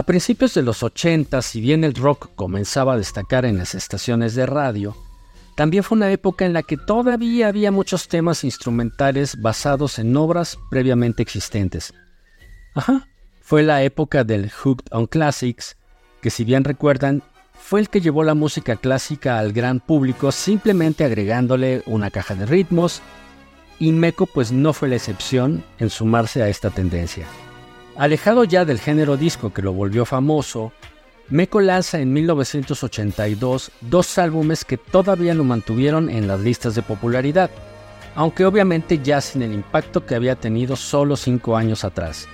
A 0.00 0.02
principios 0.02 0.54
de 0.54 0.62
los 0.62 0.82
80, 0.82 1.42
si 1.42 1.60
bien 1.60 1.84
el 1.84 1.92
rock 1.92 2.30
comenzaba 2.34 2.94
a 2.94 2.96
destacar 2.96 3.44
en 3.44 3.58
las 3.58 3.74
estaciones 3.74 4.34
de 4.34 4.46
radio, 4.46 4.96
también 5.56 5.84
fue 5.84 5.96
una 5.96 6.10
época 6.10 6.46
en 6.46 6.54
la 6.54 6.62
que 6.62 6.78
todavía 6.78 7.48
había 7.48 7.70
muchos 7.70 8.08
temas 8.08 8.42
instrumentales 8.42 9.38
basados 9.42 9.98
en 9.98 10.16
obras 10.16 10.58
previamente 10.70 11.20
existentes. 11.20 11.92
Ajá, 12.74 13.08
fue 13.42 13.62
la 13.62 13.82
época 13.82 14.24
del 14.24 14.50
Hooked 14.50 14.86
on 14.90 15.06
Classics, 15.06 15.76
que 16.22 16.30
si 16.30 16.44
bien 16.44 16.64
recuerdan, 16.64 17.22
fue 17.52 17.80
el 17.80 17.90
que 17.90 18.00
llevó 18.00 18.24
la 18.24 18.32
música 18.32 18.76
clásica 18.76 19.38
al 19.38 19.52
gran 19.52 19.80
público 19.80 20.32
simplemente 20.32 21.04
agregándole 21.04 21.82
una 21.84 22.10
caja 22.10 22.34
de 22.34 22.46
ritmos, 22.46 23.02
y 23.78 23.92
Meco 23.92 24.24
pues 24.24 24.50
no 24.50 24.72
fue 24.72 24.88
la 24.88 24.96
excepción 24.96 25.62
en 25.78 25.90
sumarse 25.90 26.42
a 26.42 26.48
esta 26.48 26.70
tendencia. 26.70 27.26
Alejado 28.00 28.44
ya 28.44 28.64
del 28.64 28.80
género 28.80 29.18
disco 29.18 29.52
que 29.52 29.60
lo 29.60 29.74
volvió 29.74 30.06
famoso, 30.06 30.72
Meco 31.28 31.60
lanza 31.60 32.00
en 32.00 32.14
1982 32.14 33.72
dos 33.82 34.16
álbumes 34.16 34.64
que 34.64 34.78
todavía 34.78 35.34
lo 35.34 35.44
mantuvieron 35.44 36.08
en 36.08 36.26
las 36.26 36.40
listas 36.40 36.74
de 36.74 36.80
popularidad, 36.80 37.50
aunque 38.14 38.46
obviamente 38.46 39.00
ya 39.04 39.20
sin 39.20 39.42
el 39.42 39.52
impacto 39.52 40.06
que 40.06 40.14
había 40.14 40.34
tenido 40.36 40.76
solo 40.76 41.14
cinco 41.14 41.58
años 41.58 41.84
atrás. 41.84 42.26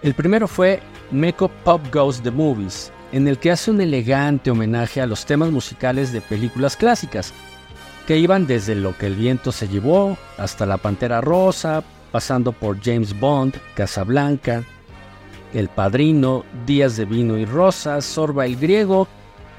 El 0.00 0.14
primero 0.14 0.48
fue 0.48 0.80
Meco 1.10 1.50
Pop 1.62 1.82
Goes 1.92 2.22
the 2.22 2.30
Movies, 2.30 2.90
en 3.12 3.28
el 3.28 3.36
que 3.36 3.50
hace 3.50 3.70
un 3.70 3.82
elegante 3.82 4.50
homenaje 4.50 5.02
a 5.02 5.06
los 5.06 5.26
temas 5.26 5.50
musicales 5.50 6.10
de 6.10 6.22
películas 6.22 6.74
clásicas, 6.78 7.34
que 8.06 8.16
iban 8.16 8.46
desde 8.46 8.74
Lo 8.74 8.96
que 8.96 9.08
el 9.08 9.14
viento 9.14 9.52
se 9.52 9.68
llevó 9.68 10.16
hasta 10.38 10.64
La 10.64 10.78
Pantera 10.78 11.20
Rosa, 11.20 11.84
pasando 12.14 12.52
por 12.52 12.80
James 12.80 13.18
Bond, 13.18 13.56
Casablanca, 13.74 14.62
el 15.52 15.68
Padrino, 15.68 16.44
Días 16.64 16.96
de 16.96 17.06
Vino 17.06 17.36
y 17.36 17.44
Rosas, 17.44 18.04
Sorba 18.04 18.46
el 18.46 18.54
Griego 18.54 19.08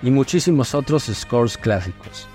y 0.02 0.10
muchísimos 0.10 0.74
otros 0.74 1.04
scores 1.04 1.58
clásicos. 1.58 2.30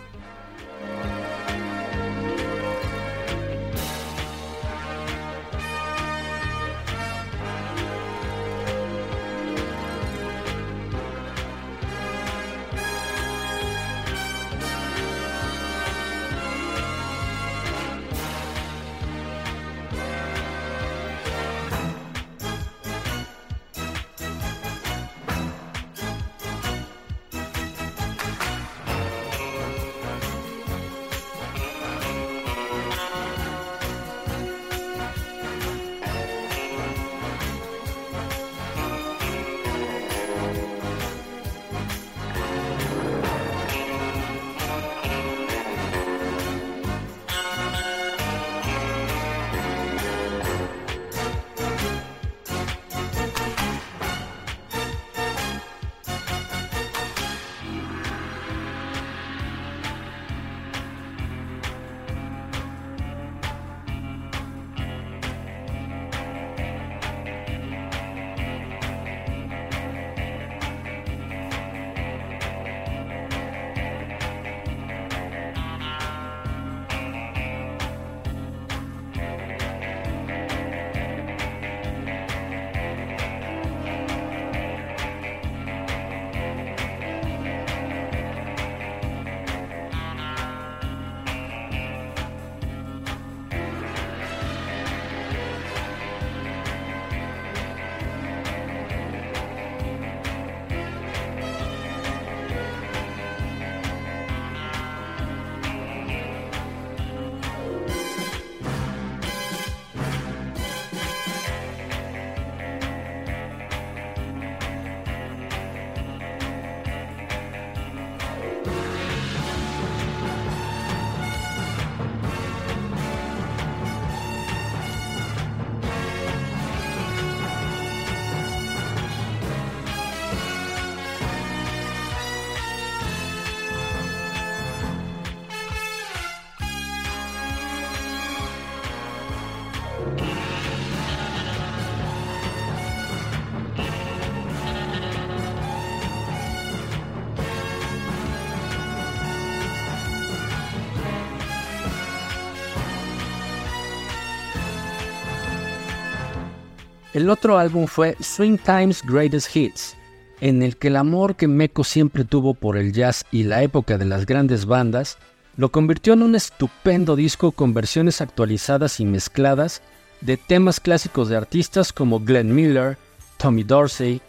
El 157.13 157.29
otro 157.29 157.59
álbum 157.59 157.89
fue 157.89 158.17
Swing 158.21 158.57
Time's 158.57 159.03
Greatest 159.05 159.57
Hits, 159.57 159.97
en 160.41 160.63
el 160.63 160.77
que 160.77 160.89
el 160.89 160.97
amor 160.97 161.35
que 161.35 161.49
Meko 161.49 161.83
siempre 161.83 162.25
tuvo 162.25 162.55
por 162.55 162.77
el 162.77 162.93
jazz 162.93 163.25
y 163.33 163.43
la 163.43 163.65
época 163.65 163.99
de 163.99 164.05
las 164.05 164.27
grandes 164.27 164.65
bandas 164.65 165.19
lo 165.57 165.73
convirtió 165.73 166.13
en 166.13 166.23
un 166.23 166.37
estupendo 166.37 167.17
disco 167.17 167.51
con 167.51 167.75
versiones 167.75 168.21
actualizadas 168.21 169.01
y 169.01 169.05
mezcladas 169.07 169.83
de 170.21 170.37
temas 170.37 170.79
clásicos 170.79 171.29
de 171.29 171.37
artistas 171.37 171.93
como 171.93 172.21
Glenn 172.21 172.55
Miller, 172.55 172.97
Tommy 173.39 173.65
Dorsey, 173.65 174.21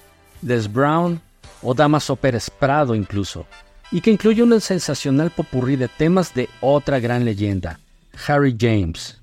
Les 0.42 0.72
Brown 0.72 1.22
o 1.62 1.76
Damaso 1.76 2.16
Pérez 2.16 2.50
Prado 2.50 2.96
incluso, 2.96 3.46
y 3.92 4.02
que 4.02 4.10
incluye 4.10 4.42
un 4.42 4.60
sensacional 4.60 5.30
popurrí 5.30 5.76
de 5.76 5.88
temas 5.88 6.34
de 6.34 6.50
otra 6.62 7.00
gran 7.00 7.26
leyenda, 7.26 7.80
Harry 8.28 8.58
James. 8.60 9.21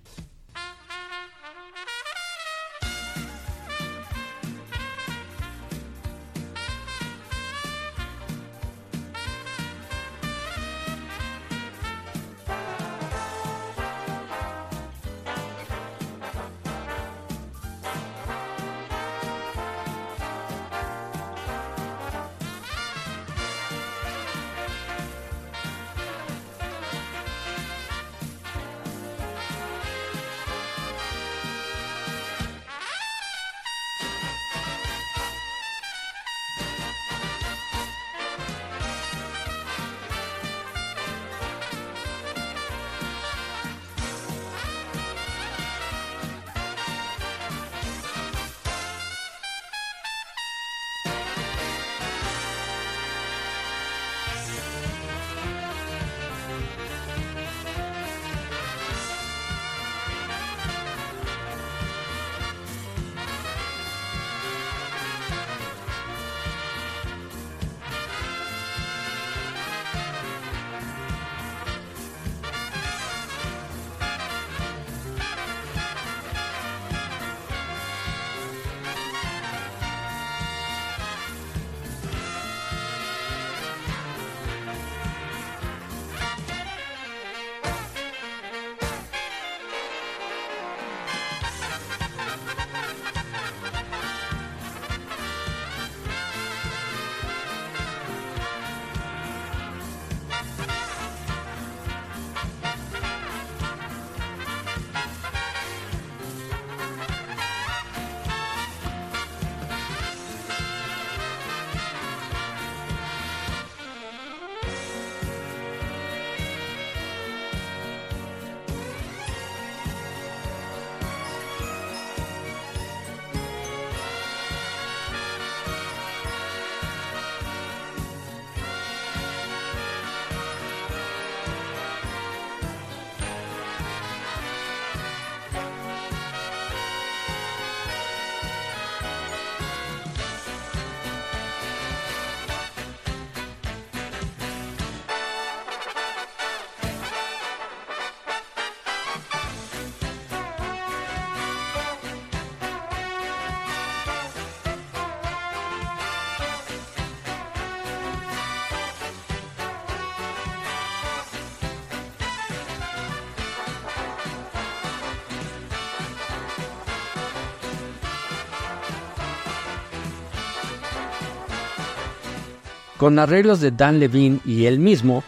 Con 172.99 173.20
arreglos 173.20 173.61
de 173.61 173.70
Dan 173.70 174.01
Levine 174.01 174.40
y 174.44 174.66
él 174.66 174.80
mismo, 174.80 175.22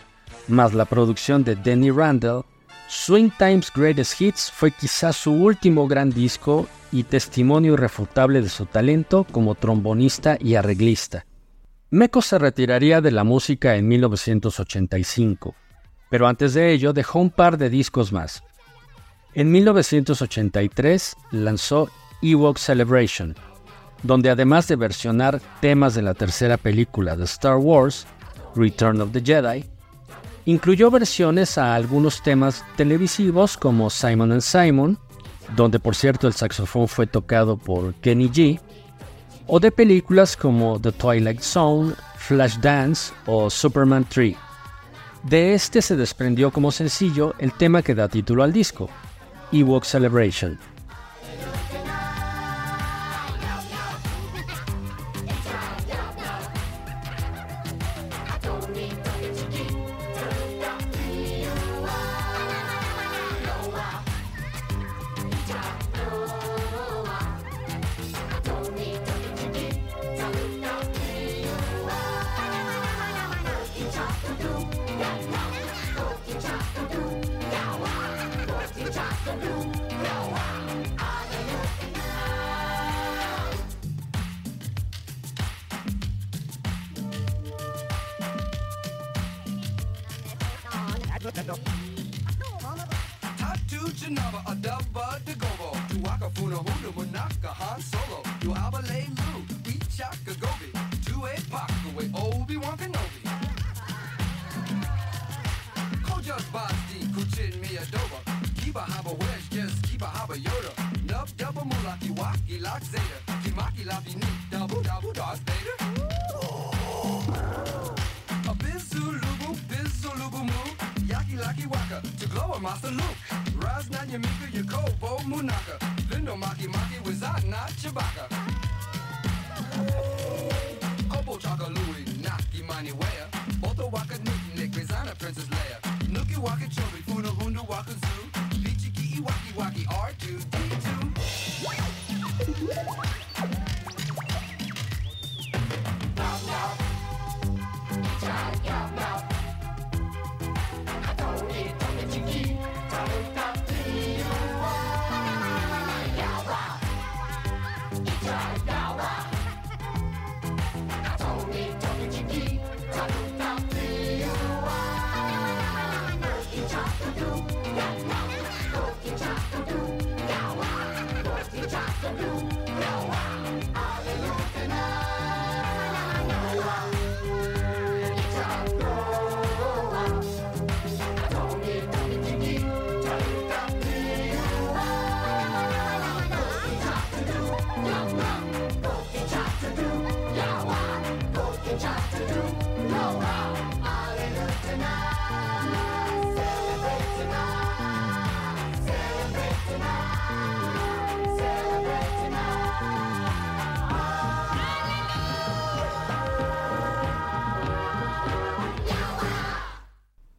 más 0.48 0.74
la 0.74 0.86
producción 0.86 1.44
de 1.44 1.54
Denny 1.54 1.92
Randall, 1.92 2.44
Swing 2.88 3.30
Time's 3.38 3.72
Greatest 3.72 4.20
Hits 4.20 4.50
fue 4.50 4.72
quizás 4.72 5.14
su 5.14 5.32
último 5.32 5.86
gran 5.86 6.10
disco 6.10 6.66
y 6.90 7.04
testimonio 7.04 7.74
irrefutable 7.74 8.42
de 8.42 8.48
su 8.48 8.66
talento 8.66 9.24
como 9.30 9.54
trombonista 9.54 10.36
y 10.40 10.56
arreglista. 10.56 11.24
Meko 11.90 12.20
se 12.22 12.40
retiraría 12.40 13.00
de 13.00 13.12
la 13.12 13.22
música 13.22 13.76
en 13.76 13.86
1985, 13.86 15.54
pero 16.10 16.26
antes 16.26 16.54
de 16.54 16.72
ello 16.72 16.92
dejó 16.92 17.20
un 17.20 17.30
par 17.30 17.56
de 17.56 17.70
discos 17.70 18.12
más. 18.12 18.42
En 19.34 19.52
1983 19.52 21.16
lanzó 21.30 21.88
Ewok 22.20 22.58
Celebration, 22.58 23.36
donde 24.03 24.30
además 24.30 24.68
de 24.68 24.76
versionar 24.76 25.40
temas 25.61 25.94
de 25.94 26.03
la 26.03 26.14
tercera 26.14 26.57
película 26.57 27.16
de 27.16 27.24
Star 27.24 27.57
Wars, 27.57 28.07
Return 28.55 29.01
of 29.01 29.12
the 29.12 29.20
Jedi, 29.20 29.64
incluyó 30.44 30.90
versiones 30.90 31.59
a 31.59 31.74
algunos 31.74 32.22
temas 32.22 32.64
televisivos 32.76 33.57
como 33.57 33.90
Simon 33.90 34.40
Simon, 34.40 34.98
donde 35.57 35.78
por 35.78 35.94
cierto 35.94 36.26
el 36.26 36.34
saxofón 36.34 36.88
fue 36.88 37.07
tocado 37.07 37.57
por 37.57 37.94
Kenny 37.94 38.28
G, 38.28 38.61
o 39.46 39.59
de 39.61 39.72
películas 39.72 40.36
como 40.36 40.80
The 40.80 40.92
Twilight 40.92 41.40
Zone, 41.40 41.94
Flashdance 42.16 43.12
o 43.26 43.51
Superman 43.51 44.07
3. 44.09 44.36
De 45.24 45.55
este 45.55 45.82
se 45.82 45.96
desprendió 45.96 46.51
como 46.51 46.70
sencillo 46.70 47.34
el 47.38 47.53
tema 47.53 47.82
que 47.82 47.94
da 47.94 48.09
título 48.09 48.42
al 48.42 48.53
disco, 48.53 48.88
Ewok 49.53 49.84
Celebration. 49.84 50.59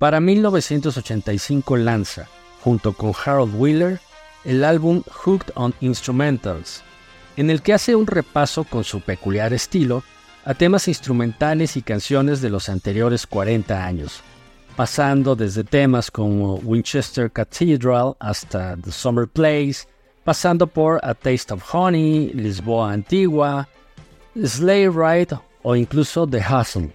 Para 0.02 0.20
1985 0.20 1.78
lanza, 1.78 2.28
junto 2.64 2.94
con 2.94 3.14
Harold 3.24 3.54
Wheeler, 3.56 4.00
el 4.44 4.64
álbum 4.64 5.04
Hooked 5.06 5.52
on 5.54 5.76
Instrumentals, 5.80 6.82
en 7.38 7.52
el 7.52 7.62
que 7.62 7.76
hace 7.76 7.96
un 7.96 8.08
repaso 8.08 8.64
con 8.64 8.84
su 8.84 9.02
peculiar 9.02 9.54
estilo 9.54 10.02
a 10.44 10.56
temas 10.56 10.88
instrumentales 10.88 11.78
y 11.78 11.84
canciones 11.84 12.42
de 12.42 12.50
los 12.50 12.68
anteriores 12.68 13.28
40 13.28 13.86
años, 13.86 14.22
pasando 14.76 15.36
desde 15.36 15.64
temas 15.64 16.10
como 16.10 16.56
Winchester 16.56 17.32
Cathedral 17.32 18.16
hasta 18.20 18.76
The 18.78 18.92
Summer 18.92 19.28
Place, 19.28 19.88
pasando 20.24 20.66
por 20.66 21.00
A 21.04 21.14
Taste 21.14 21.54
of 21.54 21.76
Honey, 21.76 22.32
Lisboa 22.34 22.92
Antigua, 22.92 23.68
Sleigh 24.36 24.90
Ride 24.90 25.38
o 25.62 25.76
incluso 25.76 26.26
The 26.26 26.40
Hustle. 26.40 26.92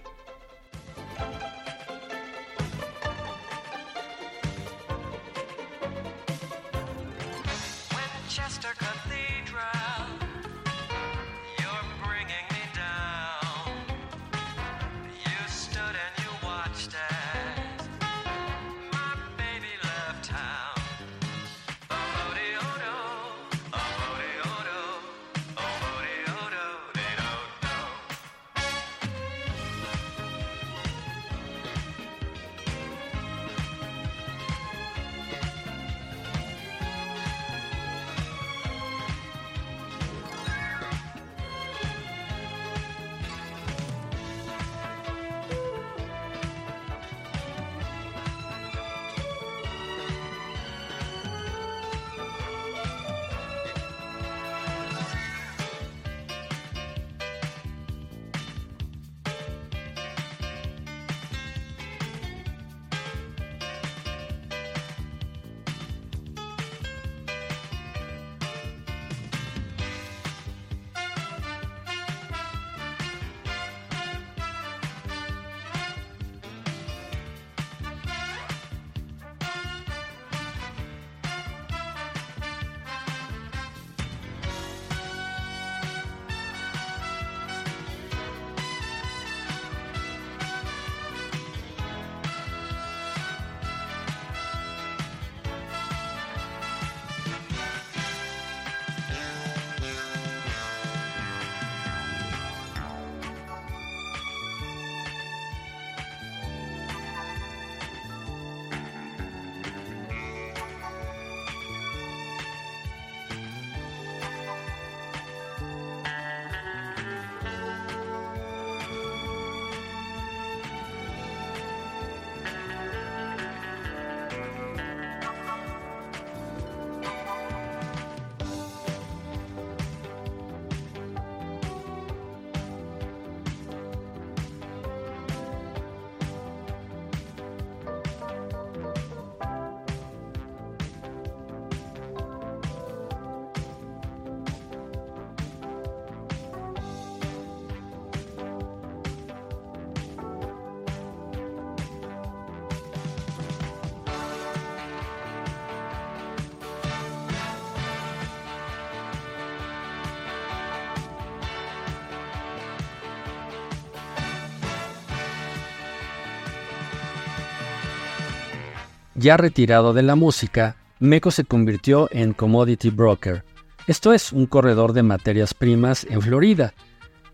Ya 169.17 169.35
retirado 169.35 169.93
de 169.93 170.03
la 170.03 170.15
música, 170.15 170.77
Meco 170.99 171.31
se 171.31 171.43
convirtió 171.43 172.07
en 172.11 172.33
commodity 172.33 172.91
broker, 172.91 173.43
esto 173.87 174.11
es, 174.11 174.33
un 174.33 174.47
corredor 174.47 174.91
de 174.91 175.01
materias 175.01 175.53
primas 175.53 176.05
en 176.09 176.21
Florida, 176.21 176.73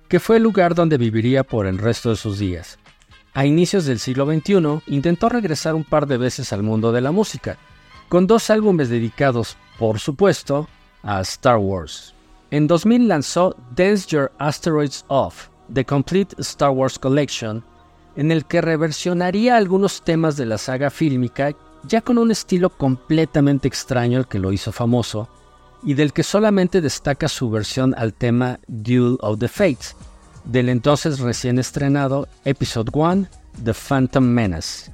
que 0.08 0.20
fue 0.20 0.38
el 0.38 0.44
lugar 0.44 0.76
donde 0.76 1.00
viviría 1.00 1.44
por 1.44 1.66
el 1.66 1.80
resto 1.80 2.12
de 2.12 2.16
sus 2.16 2.38
días. 2.38 2.78
A 3.34 3.48
inicios 3.48 3.86
del 3.86 3.98
siglo 3.98 4.28
XXI 4.28 4.84
intentó 4.86 5.30
regresar 5.30 5.74
un 5.74 5.84
par 5.84 6.06
de 6.06 6.18
veces 6.18 6.54
al 6.54 6.62
mundo 6.62 6.92
de 6.92 7.02
la 7.02 7.12
música, 7.12 7.58
con 8.08 8.28
dos 8.28 8.52
álbumes 8.52 8.90
dedicados, 8.90 9.58
por 9.80 10.00
supuesto, 10.00 10.70
a 11.02 11.20
Star 11.22 11.58
Wars. 11.58 12.14
En 12.52 12.68
2000 12.68 13.08
lanzó 13.08 13.58
Dance 13.76 14.08
Your 14.08 14.32
Asteroids 14.38 15.06
Off, 15.08 15.50
The 15.74 15.84
Complete 15.84 16.36
Star 16.38 16.70
Wars 16.70 17.00
Collection, 17.00 17.66
en 18.16 18.32
el 18.32 18.46
que 18.46 18.62
reversionaría 18.62 19.58
algunos 19.58 20.04
temas 20.04 20.38
de 20.38 20.46
la 20.46 20.60
saga 20.60 20.92
fílmica 20.92 21.54
ya 21.84 22.02
con 22.02 22.18
un 22.18 22.32
estilo 22.32 22.70
completamente 22.70 23.68
extraño 23.68 24.18
al 24.18 24.28
que 24.28 24.40
lo 24.40 24.52
hizo 24.52 24.72
famoso, 24.72 25.30
y 25.84 25.96
del 25.96 26.14
que 26.14 26.24
solamente 26.24 26.82
destaca 26.82 27.28
su 27.28 27.50
versión 27.50 27.94
al 27.98 28.14
tema 28.14 28.60
Duel 28.68 29.18
of 29.22 29.40
the 29.40 29.48
Fates, 29.48 29.96
del 30.46 30.70
entonces 30.70 31.20
recién 31.20 31.60
estrenado 31.60 32.28
Episode 32.46 32.92
1, 32.94 33.28
The 33.64 33.74
Phantom 33.74 34.24
Menace. 34.24 34.92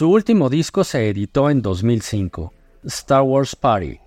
Su 0.00 0.08
último 0.08 0.48
disco 0.48 0.82
se 0.82 1.10
editó 1.10 1.50
en 1.50 1.60
2005, 1.60 2.54
Star 2.84 3.20
Wars 3.20 3.54
Party, 3.54 3.98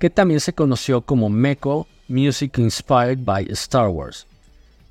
que 0.00 0.08
también 0.08 0.40
se 0.40 0.54
conoció 0.54 1.02
como 1.02 1.28
Meco 1.28 1.86
Music 2.08 2.56
Inspired 2.56 3.18
by 3.22 3.48
Star 3.50 3.88
Wars. 3.90 4.26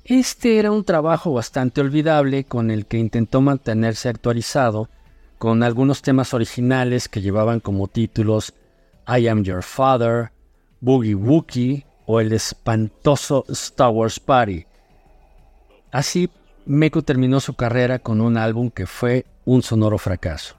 Este 0.04 0.60
era 0.60 0.70
un 0.70 0.84
trabajo 0.84 1.32
bastante 1.32 1.80
olvidable 1.80 2.44
con 2.44 2.70
el 2.70 2.86
que 2.86 2.98
intentó 2.98 3.40
mantenerse 3.40 4.08
actualizado, 4.08 4.88
con 5.36 5.64
algunos 5.64 6.00
temas 6.00 6.32
originales 6.32 7.08
que 7.08 7.22
llevaban 7.22 7.58
como 7.58 7.88
títulos 7.88 8.54
I 9.08 9.26
Am 9.26 9.42
Your 9.42 9.64
Father, 9.64 10.30
Boogie 10.80 11.16
Wookie 11.16 11.84
o 12.06 12.20
el 12.20 12.32
espantoso 12.32 13.44
Star 13.48 13.90
Wars 13.90 14.20
Party. 14.20 14.64
Así, 15.90 16.30
Meco 16.66 17.02
terminó 17.02 17.40
su 17.40 17.54
carrera 17.54 17.98
con 17.98 18.20
un 18.20 18.36
álbum 18.36 18.70
que 18.70 18.86
fue 18.86 19.26
un 19.44 19.62
sonoro 19.62 19.98
fracaso. 19.98 20.54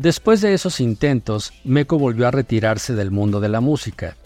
Después 0.00 0.40
de 0.40 0.54
esos 0.54 0.80
intentos, 0.80 1.52
Meco 1.62 1.98
volvió 1.98 2.26
a 2.26 2.30
retirarse 2.30 2.94
del 2.94 3.10
mundo 3.10 3.38
de 3.38 3.50
la 3.50 3.60
música 3.60 4.16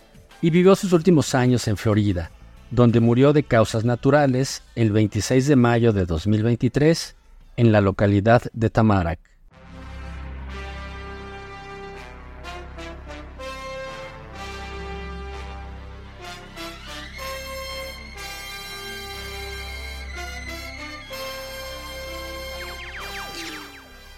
y 0.41 0.51
vivió 0.51 0.77
sus 0.77 0.93
últimos 0.93 1.35
años 1.35 1.67
en 1.67 1.77
Florida, 1.77 2.31
donde 2.71 3.01
murió 3.01 3.33
de 3.33 3.43
causas 3.43 3.85
naturales 3.85 4.63
el 4.77 4.93
26 4.93 5.49
de 5.49 5.57
mayo 5.57 5.93
de 5.93 6.07
2023 6.07 7.17
en 7.57 7.73
la 7.73 7.81
localidad 7.81 8.43
de 8.53 8.71
Tamarack. 8.71 9.19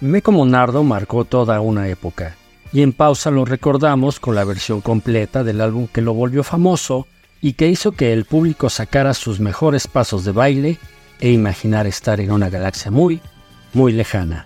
Meco 0.00 0.30
Monardo 0.30 0.84
marcó 0.84 1.24
toda 1.24 1.60
una 1.60 1.88
época, 1.88 2.36
y 2.70 2.82
en 2.82 2.92
pausa 2.92 3.30
lo 3.30 3.46
recordamos 3.46 4.20
con 4.20 4.34
la 4.34 4.44
versión 4.44 4.82
completa 4.82 5.42
del 5.42 5.62
álbum 5.62 5.86
que 5.86 6.02
lo 6.02 6.12
volvió 6.12 6.44
famoso 6.44 7.06
y 7.40 7.54
que 7.54 7.68
hizo 7.68 7.92
que 7.92 8.12
el 8.12 8.26
público 8.26 8.68
sacara 8.68 9.14
sus 9.14 9.40
mejores 9.40 9.86
pasos 9.86 10.26
de 10.26 10.32
baile 10.32 10.78
e 11.18 11.30
imaginar 11.30 11.86
estar 11.86 12.20
en 12.20 12.30
una 12.30 12.50
galaxia 12.50 12.90
muy, 12.90 13.22
muy 13.72 13.92
lejana. 13.92 14.44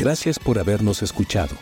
Gracias 0.00 0.38
por 0.38 0.58
habernos 0.58 1.02
escuchado. 1.02 1.54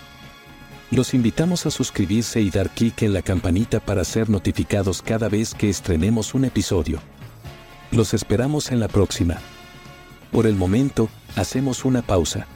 Los 0.93 1.13
invitamos 1.13 1.67
a 1.67 1.73
suscribirse 1.73 2.41
y 2.41 2.51
dar 2.51 2.71
clic 2.71 3.03
en 3.03 3.13
la 3.13 3.21
campanita 3.21 3.81
para 3.81 4.05
ser 4.05 4.31
notificados 4.31 5.03
cada 5.03 5.29
vez 5.29 5.55
que 5.55 5.69
estrenemos 5.69 6.35
un 6.35 6.45
episodio. 6.45 7.01
Los 7.91 8.15
esperamos 8.15 8.71
en 8.71 8.79
la 8.79 8.87
próxima. 8.87 9.39
Por 10.31 10.47
el 10.47 10.55
momento, 10.55 11.09
hacemos 11.35 11.85
una 11.85 12.01
pausa. 12.01 12.47